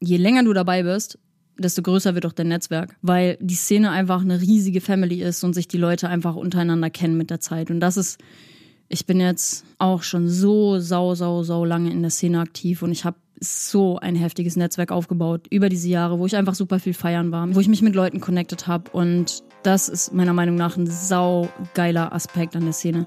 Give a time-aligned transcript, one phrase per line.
[0.00, 1.18] je länger du dabei bist,
[1.58, 5.54] desto größer wird auch dein Netzwerk, weil die Szene einfach eine riesige Family ist und
[5.54, 7.70] sich die Leute einfach untereinander kennen mit der Zeit.
[7.70, 8.18] Und das ist,
[8.88, 12.92] ich bin jetzt auch schon so sau, sau, sau lange in der Szene aktiv und
[12.92, 16.94] ich habe so ein heftiges Netzwerk aufgebaut über diese Jahre, wo ich einfach super viel
[16.94, 20.76] feiern war, wo ich mich mit Leuten connected habe und das ist meiner Meinung nach
[20.76, 23.06] ein sau geiler Aspekt an der Szene.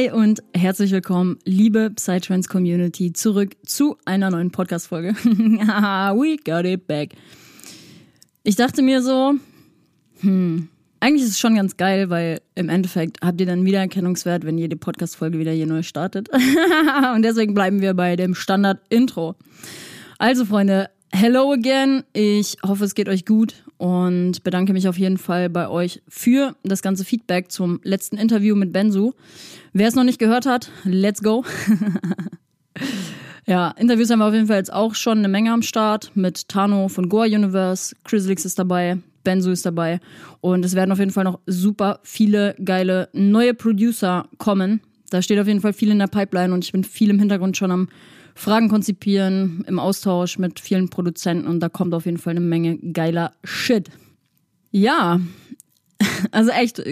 [0.00, 5.14] Hi und herzlich willkommen, liebe Psytrance Community, zurück zu einer neuen Podcast-Folge.
[5.24, 7.10] We got it back.
[8.42, 9.34] Ich dachte mir so,
[10.20, 10.68] hm,
[11.00, 14.76] eigentlich ist es schon ganz geil, weil im Endeffekt habt ihr dann Wiedererkennungswert, wenn jede
[14.76, 16.30] Podcast-Folge wieder hier neu startet.
[17.14, 19.34] und deswegen bleiben wir bei dem Standard-Intro.
[20.18, 22.04] Also, Freunde, hello again.
[22.12, 26.54] Ich hoffe, es geht euch gut und bedanke mich auf jeden Fall bei euch für
[26.62, 29.14] das ganze Feedback zum letzten Interview mit Benzu.
[29.72, 31.44] Wer es noch nicht gehört hat, let's go.
[33.46, 36.48] ja, Interviews haben wir auf jeden Fall jetzt auch schon eine Menge am Start mit
[36.48, 40.00] Tano von Goa Universe, Chrislix ist dabei, Benzu ist dabei
[40.40, 44.80] und es werden auf jeden Fall noch super viele geile neue Producer kommen.
[45.10, 47.56] Da steht auf jeden Fall viel in der Pipeline und ich bin viel im Hintergrund
[47.56, 47.88] schon am
[48.40, 52.78] Fragen konzipieren, im Austausch mit vielen Produzenten und da kommt auf jeden Fall eine Menge
[52.78, 53.90] geiler Shit.
[54.70, 55.20] Ja,
[56.30, 56.82] also echt,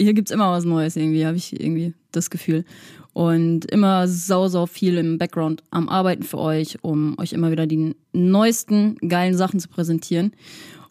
[0.00, 2.64] hier gibt's immer was Neues irgendwie, habe ich irgendwie das Gefühl.
[3.12, 7.68] Und immer sau, sau viel im Background am Arbeiten für euch, um euch immer wieder
[7.68, 10.32] die neuesten geilen Sachen zu präsentieren.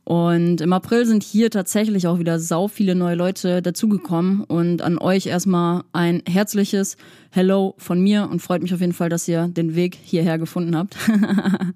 [0.03, 4.43] Und im April sind hier tatsächlich auch wieder sau viele neue Leute dazugekommen.
[4.43, 6.97] Und an euch erstmal ein herzliches
[7.29, 10.75] Hello von mir und freut mich auf jeden Fall, dass ihr den Weg hierher gefunden
[10.75, 10.97] habt.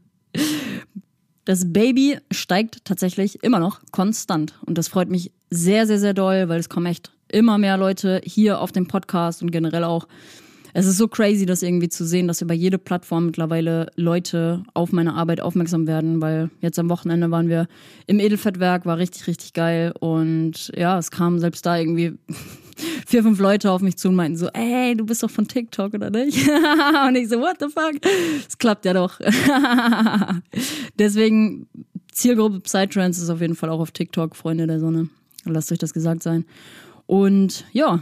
[1.45, 4.55] das Baby steigt tatsächlich immer noch konstant.
[4.65, 8.21] Und das freut mich sehr, sehr, sehr doll, weil es kommen echt immer mehr Leute
[8.23, 10.07] hier auf dem Podcast und generell auch
[10.73, 14.91] es ist so crazy, das irgendwie zu sehen, dass über jede Plattform mittlerweile Leute auf
[14.91, 17.67] meine Arbeit aufmerksam werden, weil jetzt am Wochenende waren wir
[18.07, 22.13] im Edelfettwerk, war richtig, richtig geil und ja, es kamen selbst da irgendwie
[23.07, 25.93] vier, fünf Leute auf mich zu und meinten so, ey, du bist doch von TikTok,
[25.93, 26.47] oder nicht?
[27.07, 27.93] und ich so, what the fuck?
[28.47, 29.19] Es klappt ja doch.
[30.99, 31.67] Deswegen,
[32.11, 35.09] Zielgruppe Psytrance ist auf jeden Fall auch auf TikTok, Freunde der Sonne.
[35.45, 36.45] Lasst euch das gesagt sein.
[37.05, 38.01] Und ja,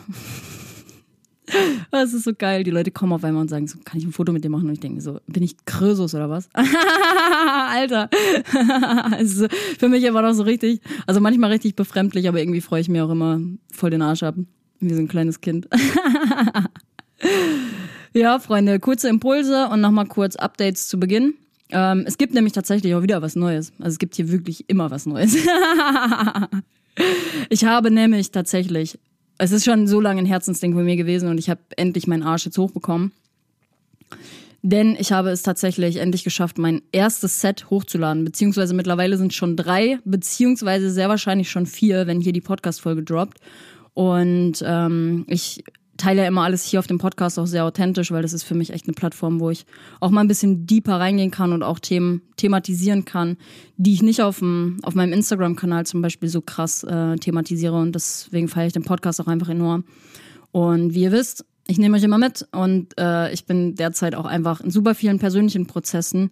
[1.91, 2.63] Das ist so geil.
[2.63, 4.67] Die Leute kommen auf einmal und sagen so, kann ich ein Foto mit dir machen?
[4.67, 6.49] Und ich denke so, bin ich Krösus oder was?
[7.69, 8.09] Alter.
[9.11, 9.47] also
[9.77, 13.01] für mich war das so richtig, also manchmal richtig befremdlich, aber irgendwie freue ich mich
[13.01, 13.39] auch immer
[13.73, 14.35] voll den Arsch ab.
[14.79, 15.67] Wie so ein kleines Kind.
[18.13, 21.35] ja, Freunde, kurze Impulse und nochmal kurz Updates zu Beginn.
[21.69, 23.71] Ähm, es gibt nämlich tatsächlich auch wieder was Neues.
[23.79, 25.37] Also es gibt hier wirklich immer was Neues.
[27.49, 28.97] ich habe nämlich tatsächlich
[29.41, 32.21] es ist schon so lange ein Herzensding von mir gewesen und ich habe endlich meinen
[32.21, 33.11] Arsch jetzt hochbekommen.
[34.61, 38.23] Denn ich habe es tatsächlich endlich geschafft, mein erstes Set hochzuladen.
[38.23, 43.39] Beziehungsweise mittlerweile sind schon drei, beziehungsweise sehr wahrscheinlich schon vier, wenn hier die Podcast-Folge droppt.
[43.95, 45.63] Und ähm, ich
[46.01, 48.55] teile ja immer alles hier auf dem Podcast auch sehr authentisch, weil das ist für
[48.55, 49.65] mich echt eine Plattform, wo ich
[49.99, 53.37] auch mal ein bisschen deeper reingehen kann und auch Themen thematisieren kann,
[53.77, 57.75] die ich nicht auf, dem, auf meinem Instagram-Kanal zum Beispiel so krass äh, thematisiere.
[57.75, 59.83] Und deswegen feiere ich den Podcast auch einfach enorm.
[60.51, 64.25] Und wie ihr wisst, ich nehme euch immer mit und äh, ich bin derzeit auch
[64.25, 66.31] einfach in super vielen persönlichen Prozessen,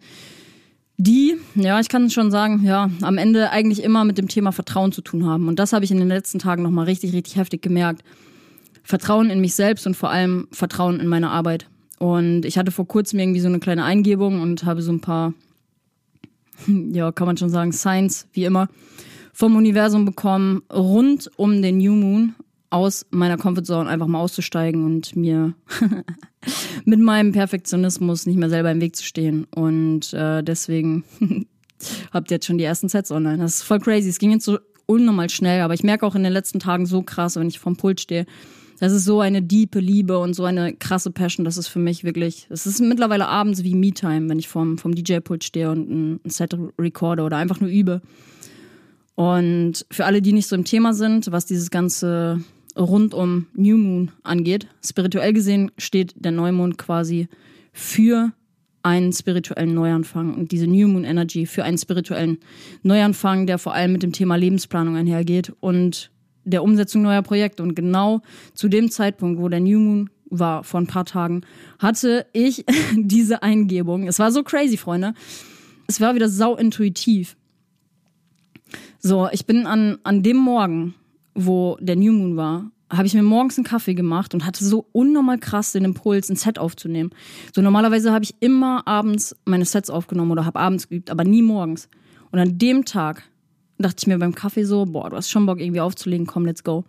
[0.98, 4.92] die, ja, ich kann schon sagen, ja, am Ende eigentlich immer mit dem Thema Vertrauen
[4.92, 5.48] zu tun haben.
[5.48, 8.04] Und das habe ich in den letzten Tagen nochmal richtig, richtig heftig gemerkt
[8.84, 11.68] Vertrauen in mich selbst und vor allem Vertrauen in meine Arbeit.
[12.00, 15.34] Und ich hatte vor kurzem irgendwie so eine kleine Eingebung und habe so ein paar,
[16.68, 18.70] ja, kann man schon sagen, Signs, wie immer,
[19.34, 22.36] vom Universum bekommen, rund um den New Moon
[22.70, 25.54] aus meiner Comfortzone einfach mal auszusteigen und mir
[26.86, 29.46] mit meinem Perfektionismus nicht mehr selber im Weg zu stehen.
[29.46, 31.04] Und äh, deswegen
[32.12, 33.40] habt ihr jetzt schon die ersten Sets online.
[33.40, 34.10] Das ist voll crazy.
[34.10, 37.02] Es ging jetzt so unnormal schnell, aber ich merke auch in den letzten Tagen so
[37.02, 38.26] krass, wenn ich vom Pult stehe,
[38.80, 41.44] Das ist so eine diepe Liebe und so eine krasse Passion.
[41.44, 44.96] Das ist für mich wirklich, es ist mittlerweile abends wie Me-Time, wenn ich vom, vom
[44.96, 48.02] DJ-Pult stehe und ein, ein Set recorde oder einfach nur übe.
[49.16, 52.42] Und für alle, die nicht so im Thema sind, was dieses ganze
[52.78, 57.28] rund um New Moon angeht, spirituell gesehen steht der Neumond quasi
[57.74, 58.32] für
[58.82, 62.38] einen spirituellen Neuanfang und diese New Moon Energy für einen spirituellen
[62.82, 66.12] Neuanfang, der vor allem mit dem Thema Lebensplanung einhergeht und
[66.44, 67.64] der Umsetzung neuer Projekte.
[67.64, 68.22] Und genau
[68.54, 71.42] zu dem Zeitpunkt, wo der New Moon war, vor ein paar Tagen,
[71.80, 72.66] hatte ich
[72.96, 74.08] diese Eingebung.
[74.08, 75.14] Es war so crazy, Freunde.
[75.88, 77.36] Es war wieder sau intuitiv.
[79.00, 80.94] So, ich bin an, an dem Morgen,
[81.34, 84.88] wo der New Moon war, habe ich mir morgens einen Kaffee gemacht und hatte so
[84.92, 87.12] unnormal krass den Impuls, ein Set aufzunehmen.
[87.54, 91.42] So normalerweise habe ich immer abends meine Sets aufgenommen oder habe abends geübt, aber nie
[91.42, 91.88] morgens.
[92.32, 93.29] Und an dem Tag
[93.80, 96.64] dachte ich mir beim Kaffee so, boah, du hast schon Bock irgendwie aufzulegen, komm, let's
[96.64, 96.84] go.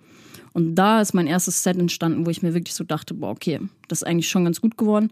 [0.53, 3.61] Und da ist mein erstes Set entstanden, wo ich mir wirklich so dachte, boah, okay,
[3.89, 5.11] das ist eigentlich schon ganz gut geworden.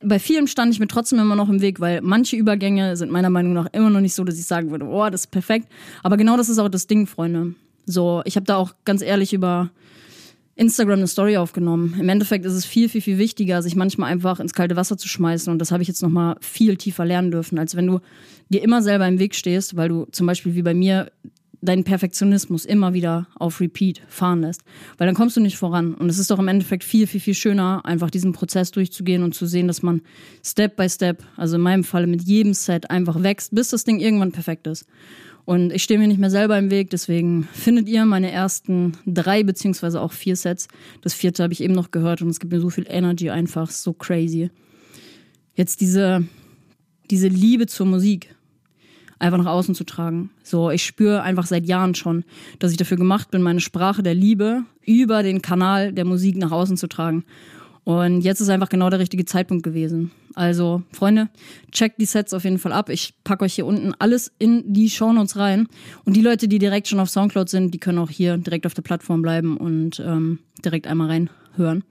[0.00, 3.30] Bei vielem stand ich mir trotzdem immer noch im Weg, weil manche Übergänge sind meiner
[3.30, 5.68] Meinung nach immer noch nicht so, dass ich sagen würde, boah, das ist perfekt.
[6.02, 7.54] Aber genau das ist auch das Ding, Freunde.
[7.84, 9.70] So, ich habe da auch ganz ehrlich über
[10.54, 11.94] Instagram eine Story aufgenommen.
[11.98, 15.08] Im Endeffekt ist es viel, viel, viel wichtiger, sich manchmal einfach ins kalte Wasser zu
[15.08, 15.52] schmeißen.
[15.52, 18.00] Und das habe ich jetzt nochmal viel tiefer lernen dürfen, als wenn du
[18.48, 21.10] dir immer selber im Weg stehst, weil du zum Beispiel wie bei mir
[21.60, 24.62] deinen Perfektionismus immer wieder auf Repeat fahren lässt.
[24.96, 25.94] Weil dann kommst du nicht voran.
[25.94, 29.34] Und es ist doch im Endeffekt viel, viel, viel schöner, einfach diesen Prozess durchzugehen und
[29.34, 30.02] zu sehen, dass man
[30.44, 33.98] Step by Step, also in meinem Falle mit jedem Set einfach wächst, bis das Ding
[33.98, 34.86] irgendwann perfekt ist.
[35.44, 39.42] Und ich stehe mir nicht mehr selber im Weg, deswegen findet ihr meine ersten drei
[39.42, 40.68] beziehungsweise auch vier Sets.
[41.00, 43.70] Das vierte habe ich eben noch gehört und es gibt mir so viel Energy einfach,
[43.70, 44.50] so crazy.
[45.54, 46.22] Jetzt diese,
[47.10, 48.34] diese Liebe zur Musik
[49.18, 50.30] einfach nach außen zu tragen.
[50.42, 52.24] So, ich spüre einfach seit Jahren schon,
[52.58, 56.52] dass ich dafür gemacht bin, meine Sprache der Liebe über den Kanal der Musik nach
[56.52, 57.24] außen zu tragen.
[57.84, 60.10] Und jetzt ist einfach genau der richtige Zeitpunkt gewesen.
[60.34, 61.30] Also, Freunde,
[61.72, 62.90] checkt die Sets auf jeden Fall ab.
[62.90, 65.68] Ich packe euch hier unten alles in die Shownotes rein.
[66.04, 68.74] Und die Leute, die direkt schon auf Soundcloud sind, die können auch hier direkt auf
[68.74, 71.82] der Plattform bleiben und ähm, direkt einmal reinhören.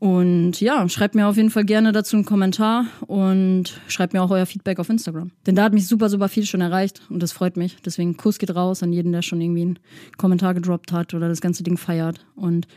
[0.00, 4.30] Und ja, schreibt mir auf jeden Fall gerne dazu einen Kommentar und schreibt mir auch
[4.30, 5.32] euer Feedback auf Instagram.
[5.46, 7.76] Denn da hat mich super, super viel schon erreicht und das freut mich.
[7.84, 9.78] Deswegen Kuss geht raus an jeden, der schon irgendwie einen
[10.16, 12.24] Kommentar gedroppt hat oder das ganze Ding feiert.
[12.36, 12.68] Und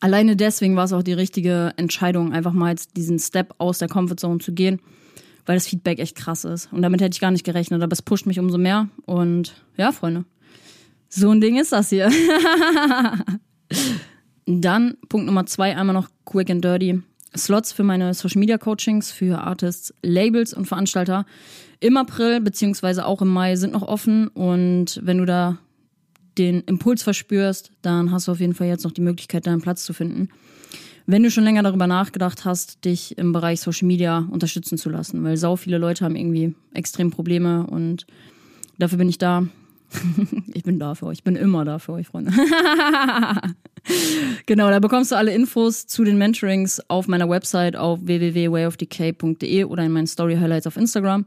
[0.00, 3.88] alleine deswegen war es auch die richtige Entscheidung, einfach mal jetzt diesen Step aus der
[3.88, 4.80] Comfortzone zu gehen,
[5.46, 6.72] weil das Feedback echt krass ist.
[6.72, 8.88] Und damit hätte ich gar nicht gerechnet, aber es pusht mich umso mehr.
[9.06, 10.24] Und ja, Freunde,
[11.08, 12.10] so ein Ding ist das hier.
[14.46, 17.00] Dann Punkt Nummer zwei, einmal noch quick and dirty.
[17.36, 21.26] Slots für meine Social Media Coachings für Artists, Labels und Veranstalter
[21.80, 24.28] im April beziehungsweise auch im Mai sind noch offen.
[24.28, 25.58] Und wenn du da
[26.38, 29.84] den Impuls verspürst, dann hast du auf jeden Fall jetzt noch die Möglichkeit, deinen Platz
[29.84, 30.28] zu finden.
[31.06, 35.22] Wenn du schon länger darüber nachgedacht hast, dich im Bereich Social Media unterstützen zu lassen,
[35.22, 38.06] weil sau viele Leute haben irgendwie extrem Probleme und
[38.78, 39.46] dafür bin ich da.
[40.54, 42.32] ich bin da für euch, ich bin immer da für euch, Freunde.
[44.46, 49.84] genau, da bekommst du alle Infos zu den Mentorings auf meiner Website auf www.wayofdecay.de oder
[49.84, 51.26] in meinen Story Highlights auf Instagram.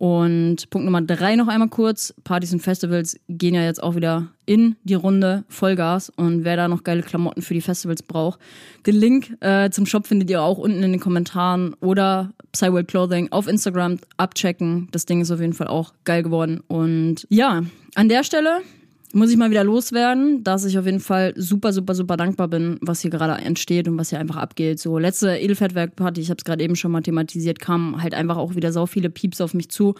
[0.00, 2.14] Und Punkt Nummer drei noch einmal kurz.
[2.24, 6.08] Partys und Festivals gehen ja jetzt auch wieder in die Runde Vollgas.
[6.08, 8.40] Und wer da noch geile Klamotten für die Festivals braucht,
[8.86, 13.30] den Link äh, zum Shop findet ihr auch unten in den Kommentaren oder Psyworld Clothing
[13.30, 14.88] auf Instagram abchecken.
[14.90, 16.62] Das Ding ist auf jeden Fall auch geil geworden.
[16.66, 17.62] Und ja,
[17.94, 18.62] an der Stelle
[19.12, 22.78] muss ich mal wieder loswerden, dass ich auf jeden Fall super, super, super dankbar bin,
[22.80, 24.78] was hier gerade entsteht und was hier einfach abgeht.
[24.78, 28.54] So, letzte Edelfettwerk-Party, ich habe es gerade eben schon mal thematisiert, kamen halt einfach auch
[28.54, 29.94] wieder so viele Pieps auf mich zu.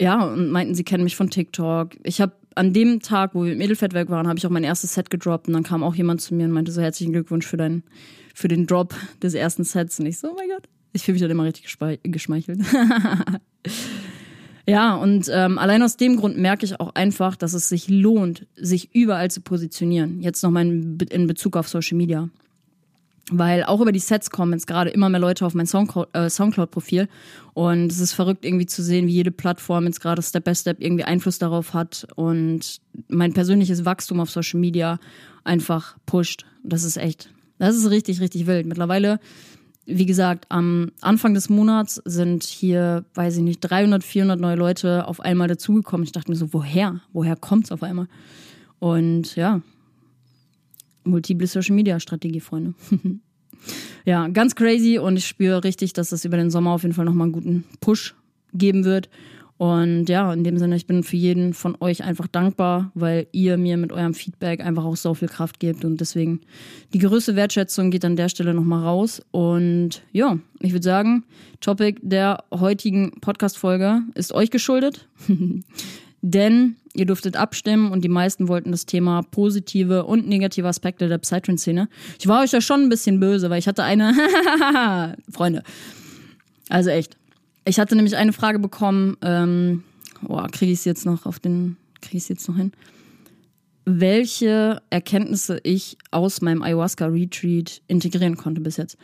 [0.00, 1.90] Ja, und meinten, sie kennen mich von TikTok.
[2.04, 4.94] Ich habe an dem Tag, wo wir im Edelfettwerk waren, habe ich auch mein erstes
[4.94, 7.56] Set gedroppt und dann kam auch jemand zu mir und meinte so herzlichen Glückwunsch für
[7.56, 7.82] deinen,
[8.34, 10.00] für den Drop des ersten Sets.
[10.00, 12.60] Und ich so, oh mein Gott, ich fühle mich dann immer richtig geschmeichelt.
[14.66, 18.46] Ja, und ähm, allein aus dem Grund merke ich auch einfach, dass es sich lohnt,
[18.54, 20.20] sich überall zu positionieren.
[20.20, 22.28] Jetzt nochmal in, in Bezug auf Social Media.
[23.30, 27.08] Weil auch über die Sets kommen jetzt gerade immer mehr Leute auf mein äh, Soundcloud-Profil.
[27.54, 30.80] Und es ist verrückt irgendwie zu sehen, wie jede Plattform jetzt gerade Step by Step
[30.80, 34.98] irgendwie Einfluss darauf hat und mein persönliches Wachstum auf Social Media
[35.44, 36.44] einfach pusht.
[36.62, 38.66] Das ist echt, das ist richtig, richtig wild.
[38.66, 39.18] Mittlerweile
[39.98, 45.06] wie gesagt, am Anfang des Monats sind hier, weiß ich nicht, 300, 400 neue Leute
[45.06, 46.04] auf einmal dazugekommen.
[46.04, 47.00] Ich dachte mir so, woher?
[47.12, 48.08] Woher kommt es auf einmal?
[48.78, 49.60] Und ja,
[51.04, 52.74] multiple Social Media Strategie, Freunde.
[54.04, 57.04] ja, ganz crazy und ich spüre richtig, dass das über den Sommer auf jeden Fall
[57.04, 58.14] nochmal einen guten Push
[58.52, 59.08] geben wird.
[59.62, 63.56] Und ja, in dem Sinne, ich bin für jeden von euch einfach dankbar, weil ihr
[63.56, 65.84] mir mit eurem Feedback einfach auch so viel Kraft gebt.
[65.84, 66.40] Und deswegen
[66.92, 69.22] die größte Wertschätzung geht an der Stelle nochmal raus.
[69.30, 71.22] Und ja, ich würde sagen,
[71.60, 75.06] Topic der heutigen Podcast-Folge ist euch geschuldet.
[76.22, 81.18] Denn ihr durftet abstimmen und die meisten wollten das Thema positive und negative Aspekte der
[81.18, 81.88] Psytrance-Szene.
[82.18, 84.12] Ich war euch ja schon ein bisschen böse, weil ich hatte eine
[85.30, 85.62] Freunde.
[86.68, 87.16] Also echt.
[87.64, 89.84] Ich hatte nämlich eine Frage bekommen, ähm,
[90.20, 92.72] boah, kriege ich es jetzt noch auf den, kriege ich jetzt noch hin?
[93.84, 98.96] Welche Erkenntnisse ich aus meinem Ayahuasca-Retreat integrieren konnte bis jetzt.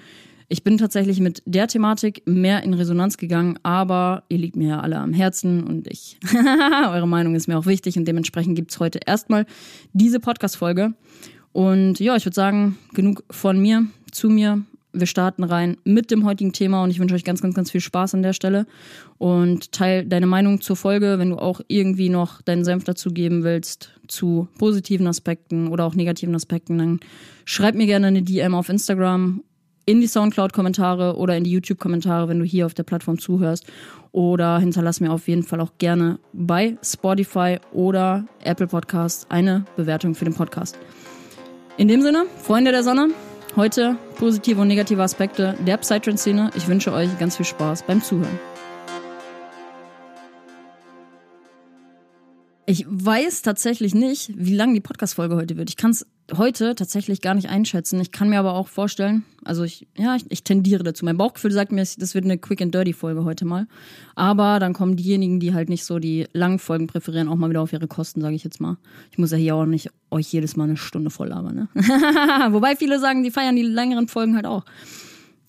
[0.50, 4.80] Ich bin tatsächlich mit der Thematik mehr in Resonanz gegangen, aber ihr liegt mir ja
[4.80, 6.18] alle am Herzen und ich,
[6.90, 9.44] eure Meinung ist mir auch wichtig und dementsprechend gibt es heute erstmal
[9.92, 10.94] diese Podcast-Folge.
[11.52, 14.62] Und ja, ich würde sagen, genug von mir zu mir
[15.00, 17.80] wir starten rein mit dem heutigen Thema und ich wünsche euch ganz, ganz, ganz viel
[17.80, 18.66] Spaß an der Stelle.
[19.18, 23.44] Und teil deine Meinung zur Folge, wenn du auch irgendwie noch deinen Senf dazu geben
[23.44, 27.00] willst zu positiven Aspekten oder auch negativen Aspekten, dann
[27.44, 29.42] schreib mir gerne eine DM auf Instagram,
[29.88, 33.64] in die Soundcloud-Kommentare oder in die YouTube-Kommentare, wenn du hier auf der Plattform zuhörst.
[34.12, 40.14] Oder hinterlass mir auf jeden Fall auch gerne bei Spotify oder Apple Podcast eine Bewertung
[40.14, 40.78] für den Podcast.
[41.78, 43.08] In dem Sinne, Freunde der Sonne,
[43.58, 46.52] Heute positive und negative Aspekte der Psytrance-Szene.
[46.54, 48.38] Ich wünsche euch ganz viel Spaß beim Zuhören.
[52.66, 55.70] Ich weiß tatsächlich nicht, wie lang die Podcast-Folge heute wird.
[55.70, 58.00] Ich kann es heute tatsächlich gar nicht einschätzen.
[58.00, 61.04] Ich kann mir aber auch vorstellen, also ich, ja, ich, ich, tendiere dazu.
[61.04, 63.66] Mein Bauchgefühl sagt mir, das wird eine Quick and Dirty Folge heute mal.
[64.14, 67.62] Aber dann kommen diejenigen, die halt nicht so die langen Folgen präferieren, auch mal wieder
[67.62, 68.76] auf ihre Kosten, sage ich jetzt mal.
[69.10, 71.68] Ich muss ja hier auch nicht euch jedes Mal eine Stunde voll labern, ne?
[72.52, 74.64] Wobei viele sagen, die feiern die längeren Folgen halt auch.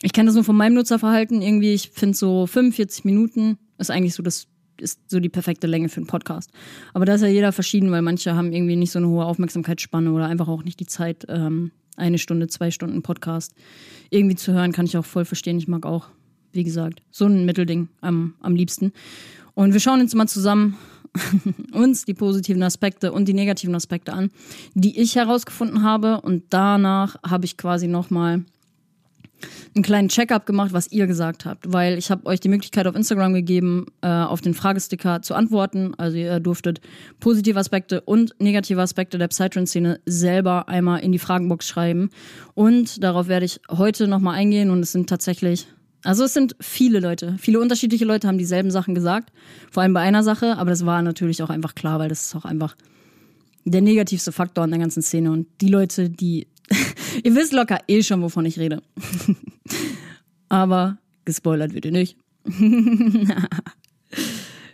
[0.01, 1.41] Ich kenne das nur von meinem Nutzerverhalten.
[1.41, 4.47] Irgendwie, ich finde so 45 Minuten ist eigentlich so das
[4.81, 6.51] ist so die perfekte Länge für einen Podcast.
[6.93, 10.11] Aber da ist ja jeder verschieden, weil manche haben irgendwie nicht so eine hohe Aufmerksamkeitsspanne
[10.11, 13.53] oder einfach auch nicht die Zeit, ähm, eine Stunde, zwei Stunden Podcast
[14.09, 15.57] irgendwie zu hören, kann ich auch voll verstehen.
[15.57, 16.07] Ich mag auch,
[16.51, 18.93] wie gesagt, so ein Mittelding am, am liebsten.
[19.53, 20.77] Und wir schauen uns mal zusammen
[21.73, 24.29] uns die positiven Aspekte und die negativen Aspekte an,
[24.73, 26.21] die ich herausgefunden habe.
[26.21, 28.43] Und danach habe ich quasi nochmal
[29.75, 32.95] einen kleinen Check-up gemacht, was ihr gesagt habt, weil ich habe euch die Möglichkeit auf
[32.95, 35.93] Instagram gegeben, äh, auf den Fragesticker zu antworten.
[35.97, 36.81] Also ihr durftet
[37.19, 42.09] positive Aspekte und negative Aspekte der Psytrance-Szene selber einmal in die Fragenbox schreiben.
[42.53, 45.67] Und darauf werde ich heute nochmal eingehen und es sind tatsächlich
[46.03, 49.33] also es sind viele Leute, viele unterschiedliche Leute haben dieselben Sachen gesagt,
[49.69, 52.35] vor allem bei einer Sache, aber das war natürlich auch einfach klar, weil das ist
[52.35, 52.77] auch einfach
[53.65, 56.47] der negativste Faktor in der ganzen Szene und die Leute, die
[57.23, 58.81] ihr wisst locker eh schon, wovon ich rede.
[60.49, 62.17] Aber gespoilert wird ihr nicht.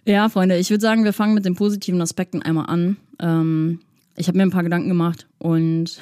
[0.06, 2.98] ja, Freunde, ich würde sagen, wir fangen mit den positiven Aspekten einmal an.
[3.20, 3.80] Ähm,
[4.16, 6.00] ich habe mir ein paar Gedanken gemacht und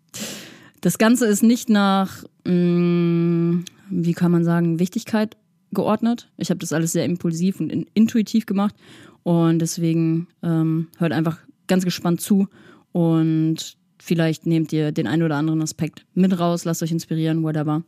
[0.80, 5.36] das Ganze ist nicht nach, mh, mm, wie kann man sagen, Wichtigkeit
[5.72, 6.28] geordnet.
[6.36, 8.74] Ich habe das alles sehr impulsiv und in, intuitiv gemacht
[9.22, 12.48] und deswegen ähm, hört einfach ganz gespannt zu
[12.92, 17.82] und Vielleicht nehmt ihr den einen oder anderen Aspekt mit raus, lasst euch inspirieren, whatever.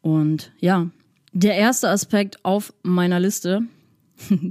[0.00, 0.90] Und ja,
[1.32, 3.62] der erste Aspekt auf meiner Liste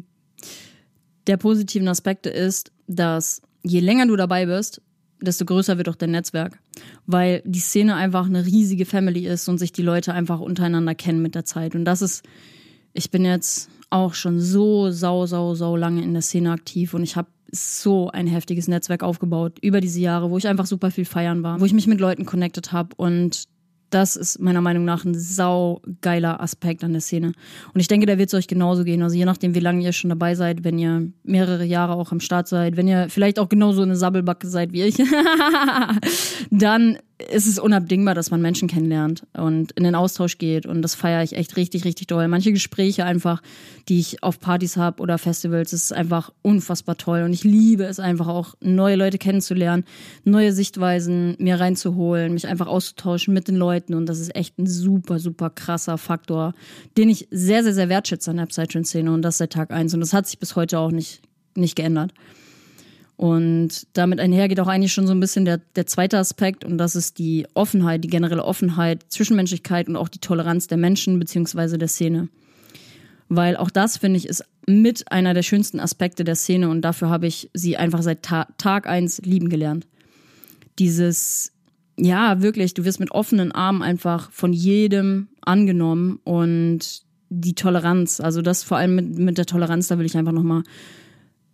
[1.27, 4.81] der positiven Aspekte ist, dass je länger du dabei bist,
[5.21, 6.59] desto größer wird auch dein Netzwerk,
[7.05, 11.21] weil die Szene einfach eine riesige Family ist und sich die Leute einfach untereinander kennen
[11.21, 11.75] mit der Zeit.
[11.75, 12.23] Und das ist,
[12.93, 17.03] ich bin jetzt auch schon so sau, sau, sau lange in der Szene aktiv und
[17.03, 21.05] ich habe so ein heftiges Netzwerk aufgebaut über diese Jahre, wo ich einfach super viel
[21.05, 23.47] feiern war, wo ich mich mit Leuten connected habe und
[23.89, 27.31] das ist meiner Meinung nach ein saugeiler Aspekt an der Szene.
[27.73, 29.01] Und ich denke, da wird es euch genauso gehen.
[29.01, 32.19] Also je nachdem, wie lange ihr schon dabei seid, wenn ihr mehrere Jahre auch am
[32.19, 34.97] Start seid, wenn ihr vielleicht auch genauso eine Sabbelbacke seid wie ich,
[36.51, 40.67] dann ist es unabdingbar, dass man Menschen kennenlernt und in den Austausch geht.
[40.67, 42.27] Und das feiere ich echt richtig, richtig doll.
[42.27, 43.41] Manche Gespräche einfach,
[43.89, 47.23] die ich auf Partys habe oder Festivals, ist einfach unfassbar toll.
[47.23, 49.83] Und ich liebe es einfach auch, neue Leute kennenzulernen,
[50.25, 53.95] neue Sichtweisen mir reinzuholen, mich einfach auszutauschen mit den Leuten.
[53.95, 56.53] Und das ist echt ein super, super krasser Faktor,
[56.97, 59.93] den ich sehr, sehr, sehr wertschätze an der Psytrance-Szene und das seit Tag eins.
[59.95, 61.21] Und das hat sich bis heute auch nicht,
[61.55, 62.13] nicht geändert.
[63.17, 66.77] Und damit einher geht auch eigentlich schon so ein bisschen der, der zweite Aspekt und
[66.77, 71.79] das ist die Offenheit, die generelle Offenheit, Zwischenmenschlichkeit und auch die Toleranz der Menschen beziehungsweise
[71.79, 72.29] der Szene.
[73.27, 77.09] Weil auch das, finde ich, ist mit einer der schönsten Aspekte der Szene und dafür
[77.09, 79.87] habe ich sie einfach seit Ta Tag eins lieben gelernt.
[80.77, 81.51] Dieses,
[81.97, 88.19] ja, wirklich, du wirst mit offenen Armen einfach von jedem angenommen und die Toleranz.
[88.19, 90.61] Also das vor allem mit, mit der Toleranz, da will ich einfach nochmal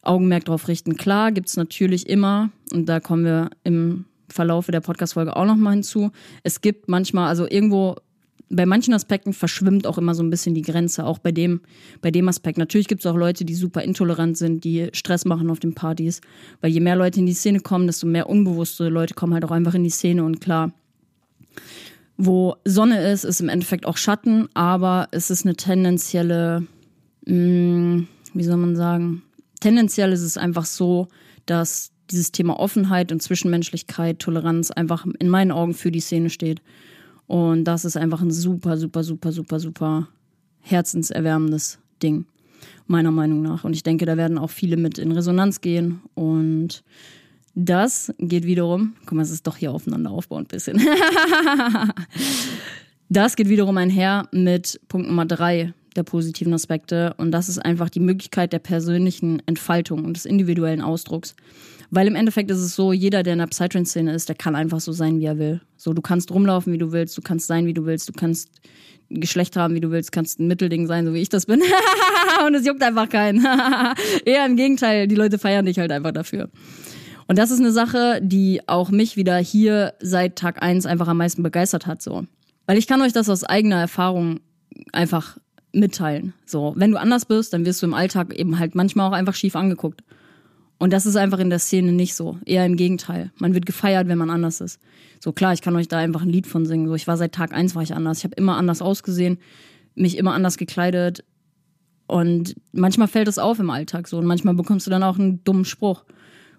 [0.04, 0.96] Augenmerk drauf richten.
[0.96, 5.74] Klar gibt es natürlich immer, und da kommen wir im Verlaufe der Podcast-Folge auch nochmal
[5.74, 6.12] hinzu,
[6.44, 7.96] es gibt manchmal, also irgendwo
[8.50, 11.62] bei manchen Aspekten verschwimmt auch immer so ein bisschen die Grenze, auch bei dem,
[12.02, 12.58] bei dem Aspekt.
[12.58, 16.22] Natürlich gibt es auch Leute, die super intolerant sind, die Stress machen auf den Partys,
[16.62, 19.52] weil je mehr Leute in die Szene kommen, desto mehr unbewusste Leute kommen halt auch
[19.52, 20.72] einfach in die Szene und klar,
[22.16, 26.68] wo Sonne ist, ist im Endeffekt auch Schatten, aber es ist eine tendenzielle,
[27.26, 29.24] mh, mm, wie soll man sagen,
[29.64, 31.08] tendenziell ist es einfach so,
[31.46, 36.62] dass dieses Thema Offenheit und Zwischenmenschlichkeit, Toleranz einfach in meinen Augen für die Szene steht.
[37.28, 40.10] Und das ist einfach ein super, super, super, super, super
[40.60, 42.26] herzenserwärmendes Ding,
[42.88, 43.64] meiner Meinung nach.
[43.64, 46.02] Und ich denke, da werden auch viele mit in Resonanz gehen.
[46.14, 46.84] Und
[47.56, 50.82] das geht wiederum, guck mal, es ist doch hier aufeinander aufbauend ein bisschen.
[53.10, 57.14] das geht wiederum einher mit Punkt Nummer drei der positiven Aspekte.
[57.18, 61.36] Und das ist einfach die Möglichkeit der persönlichen Entfaltung und des individuellen Ausdrucks.
[61.90, 64.80] Weil im Endeffekt ist es so, jeder, der in der Psytrance-Szene ist, der kann einfach
[64.80, 65.62] so sein, wie er will.
[65.78, 68.50] So, du kannst rumlaufen, wie du willst, du kannst sein, wie du willst, du kannst
[69.10, 71.62] Geschlecht haben, wie du willst, kannst ein Mittelding sein, so wie ich das bin.
[72.48, 73.46] und es juckt einfach keinen.
[74.26, 76.50] Eher im Gegenteil, die Leute feiern dich halt einfach dafür.
[77.28, 81.18] Und das ist eine Sache, die auch mich wieder hier seit Tag eins einfach am
[81.18, 82.26] meisten begeistert hat, so.
[82.66, 84.40] Weil ich kann euch das aus eigener Erfahrung
[84.92, 85.38] einfach
[85.74, 86.34] mitteilen.
[86.46, 89.36] So, wenn du anders bist, dann wirst du im Alltag eben halt manchmal auch einfach
[89.36, 90.04] schief angeguckt.
[90.80, 92.38] Und das ist einfach in der Szene nicht so.
[92.46, 93.32] Eher im Gegenteil.
[93.38, 94.80] Man wird gefeiert, wenn man anders ist.
[95.20, 96.88] So klar, ich kann euch da einfach ein Lied von singen.
[96.88, 98.20] So, ich war seit Tag eins war ich anders.
[98.20, 99.38] Ich habe immer anders ausgesehen,
[99.96, 101.24] mich immer anders gekleidet.
[102.06, 104.18] Und manchmal fällt es auf im Alltag so.
[104.18, 106.04] Und manchmal bekommst du dann auch einen dummen Spruch.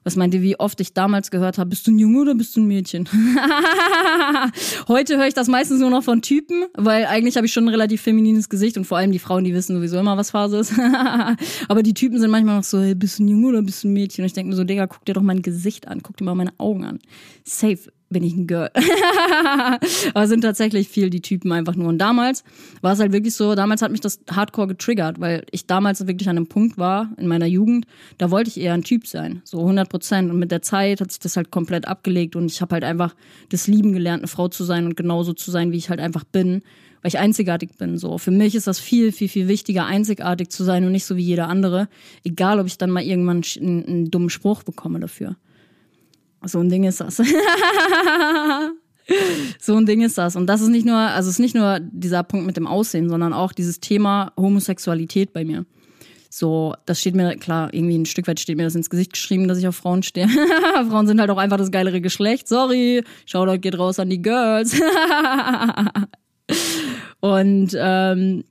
[0.04, 2.54] Was meint ihr, wie oft ich damals gehört habe, bist du ein Junge oder bist
[2.54, 3.08] du ein Mädchen?
[4.88, 7.70] Heute höre ich das meistens nur noch von Typen, weil eigentlich habe ich schon ein
[7.70, 10.74] relativ feminines Gesicht und vor allem die Frauen, die wissen sowieso immer, was Phase ist.
[11.68, 13.88] Aber die Typen sind manchmal noch so, hey, bist du ein Junge oder bist du
[13.88, 14.22] ein Mädchen?
[14.22, 16.34] Und ich denke mir so, Digga, guck dir doch mein Gesicht an, guck dir mal
[16.34, 16.98] meine Augen an.
[17.44, 18.70] Safe bin ich ein Girl.
[20.14, 21.88] Aber sind tatsächlich viel die Typen einfach nur.
[21.88, 22.44] Und damals
[22.80, 26.28] war es halt wirklich so, damals hat mich das Hardcore getriggert, weil ich damals wirklich
[26.30, 27.86] an einem Punkt war, in meiner Jugend,
[28.16, 30.30] da wollte ich eher ein Typ sein, so 100 Prozent.
[30.30, 33.14] Und mit der Zeit hat sich das halt komplett abgelegt und ich habe halt einfach
[33.50, 36.24] das Lieben gelernt, eine Frau zu sein und genauso zu sein, wie ich halt einfach
[36.24, 36.62] bin,
[37.02, 37.98] weil ich einzigartig bin.
[37.98, 41.16] So für mich ist das viel, viel, viel wichtiger, einzigartig zu sein und nicht so
[41.16, 41.88] wie jeder andere.
[42.22, 45.36] Egal, ob ich dann mal irgendwann einen, einen dummen Spruch bekomme dafür.
[46.46, 47.16] So ein Ding ist das.
[49.60, 50.36] so ein Ding ist das.
[50.36, 53.08] Und das ist nicht nur, also es ist nicht nur dieser Punkt mit dem Aussehen,
[53.08, 55.64] sondern auch dieses Thema Homosexualität bei mir.
[56.30, 59.46] So, das steht mir, klar, irgendwie ein Stück weit steht mir das ins Gesicht geschrieben,
[59.46, 60.28] dass ich auf Frauen stehe.
[60.88, 62.48] Frauen sind halt auch einfach das geilere Geschlecht.
[62.48, 64.74] Sorry, Shoutout geht raus an die Girls.
[67.20, 68.42] Und ähm,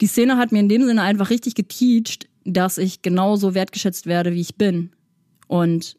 [0.00, 4.34] die Szene hat mir in dem Sinne einfach richtig geteacht, dass ich genauso wertgeschätzt werde,
[4.34, 4.90] wie ich bin.
[5.46, 5.96] Und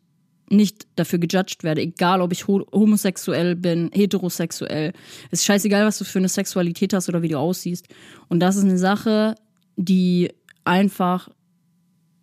[0.49, 4.93] nicht dafür gejudged werde, egal ob ich homosexuell bin, heterosexuell.
[5.31, 7.87] Es ist scheißegal, was du für eine Sexualität hast oder wie du aussiehst.
[8.29, 9.35] Und das ist eine Sache,
[9.75, 10.31] die
[10.63, 11.29] einfach,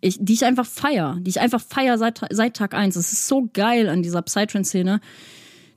[0.01, 2.95] ich, die ich einfach feier, die ich einfach feier seit, seit Tag eins.
[2.95, 5.01] Es ist so geil an dieser Psytrance-Szene,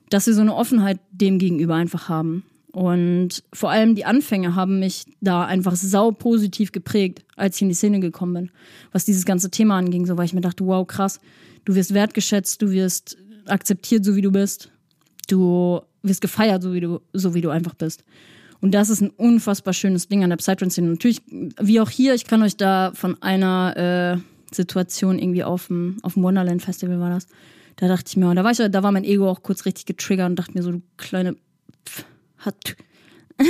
[0.09, 2.43] dass wir so eine Offenheit dem gegenüber einfach haben.
[2.71, 7.69] Und vor allem die Anfänge haben mich da einfach sau positiv geprägt, als ich in
[7.69, 8.51] die Szene gekommen bin,
[8.91, 11.19] was dieses ganze Thema anging, so weil ich mir dachte, wow, krass,
[11.67, 14.71] Du wirst wertgeschätzt, du wirst akzeptiert, so wie du bist.
[15.27, 18.05] Du wirst gefeiert, so wie du, so wie du einfach bist.
[18.61, 20.87] Und das ist ein unfassbar schönes Ding an der Psytrance-Szene.
[20.87, 21.21] Natürlich,
[21.59, 26.13] wie auch hier, ich kann euch da von einer äh, Situation irgendwie auf dem, auf
[26.13, 27.27] dem Wonderland Festival war das.
[27.75, 30.29] Da dachte ich mir, da war ich, da war mein Ego auch kurz richtig getriggert
[30.29, 31.35] und dachte mir so, du kleine
[31.85, 32.05] Pff,
[32.37, 32.77] hat.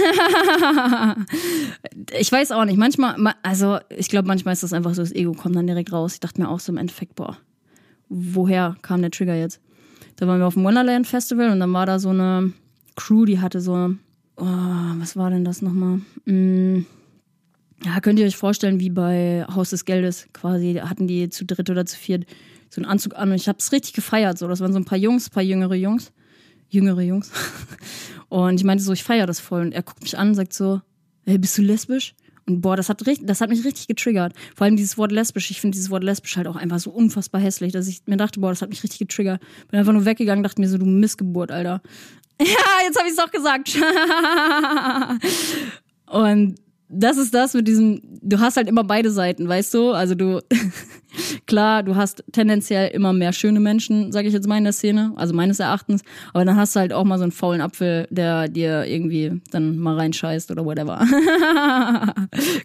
[2.18, 5.34] ich weiß auch nicht, manchmal, also ich glaube, manchmal ist das einfach so, das Ego
[5.34, 6.16] kommt dann direkt raus.
[6.16, 7.38] Ich dachte mir auch so im Endeffekt, boah,
[8.10, 9.60] woher kam der Trigger jetzt?
[10.16, 12.54] Da waren wir auf dem Wonderland Festival und dann war da so eine
[12.96, 13.96] Crew, die hatte so,
[14.38, 16.02] oh, was war denn das nochmal?
[16.26, 16.86] Mm,
[17.86, 21.70] ja, könnt ihr euch vorstellen, wie bei Haus des Geldes quasi, hatten die zu dritt
[21.70, 22.26] oder zu viert
[22.70, 24.38] so einen Anzug an und ich hab's richtig gefeiert.
[24.38, 26.12] So, das waren so ein paar Jungs, ein paar jüngere Jungs.
[26.70, 27.32] Jüngere Jungs.
[28.30, 29.62] Und ich meinte so, ich feiere das voll.
[29.62, 30.82] Und er guckt mich an und sagt so,
[31.26, 32.14] hey, bist du lesbisch?
[32.48, 34.34] Und boah, das hat, das hat mich richtig getriggert.
[34.56, 35.52] Vor allem dieses Wort lesbisch.
[35.52, 38.40] Ich finde dieses Wort lesbisch halt auch einfach so unfassbar hässlich, dass ich mir dachte,
[38.40, 39.42] boah, das hat mich richtig getriggert.
[39.70, 41.82] Bin einfach nur weggegangen, dachte mir so, du Missgeburt, Alter.
[42.40, 43.76] Ja, jetzt habe ich es doch gesagt.
[46.06, 46.56] und
[46.90, 49.92] das ist das mit diesem, du hast halt immer beide Seiten, weißt du?
[49.92, 50.42] Also du,
[51.46, 55.12] klar, du hast tendenziell immer mehr schöne Menschen, sage ich jetzt mal in der Szene,
[55.16, 56.02] also meines Erachtens,
[56.34, 59.78] aber dann hast du halt auch mal so einen faulen Apfel, der dir irgendwie dann
[59.78, 61.06] mal reinscheißt oder whatever.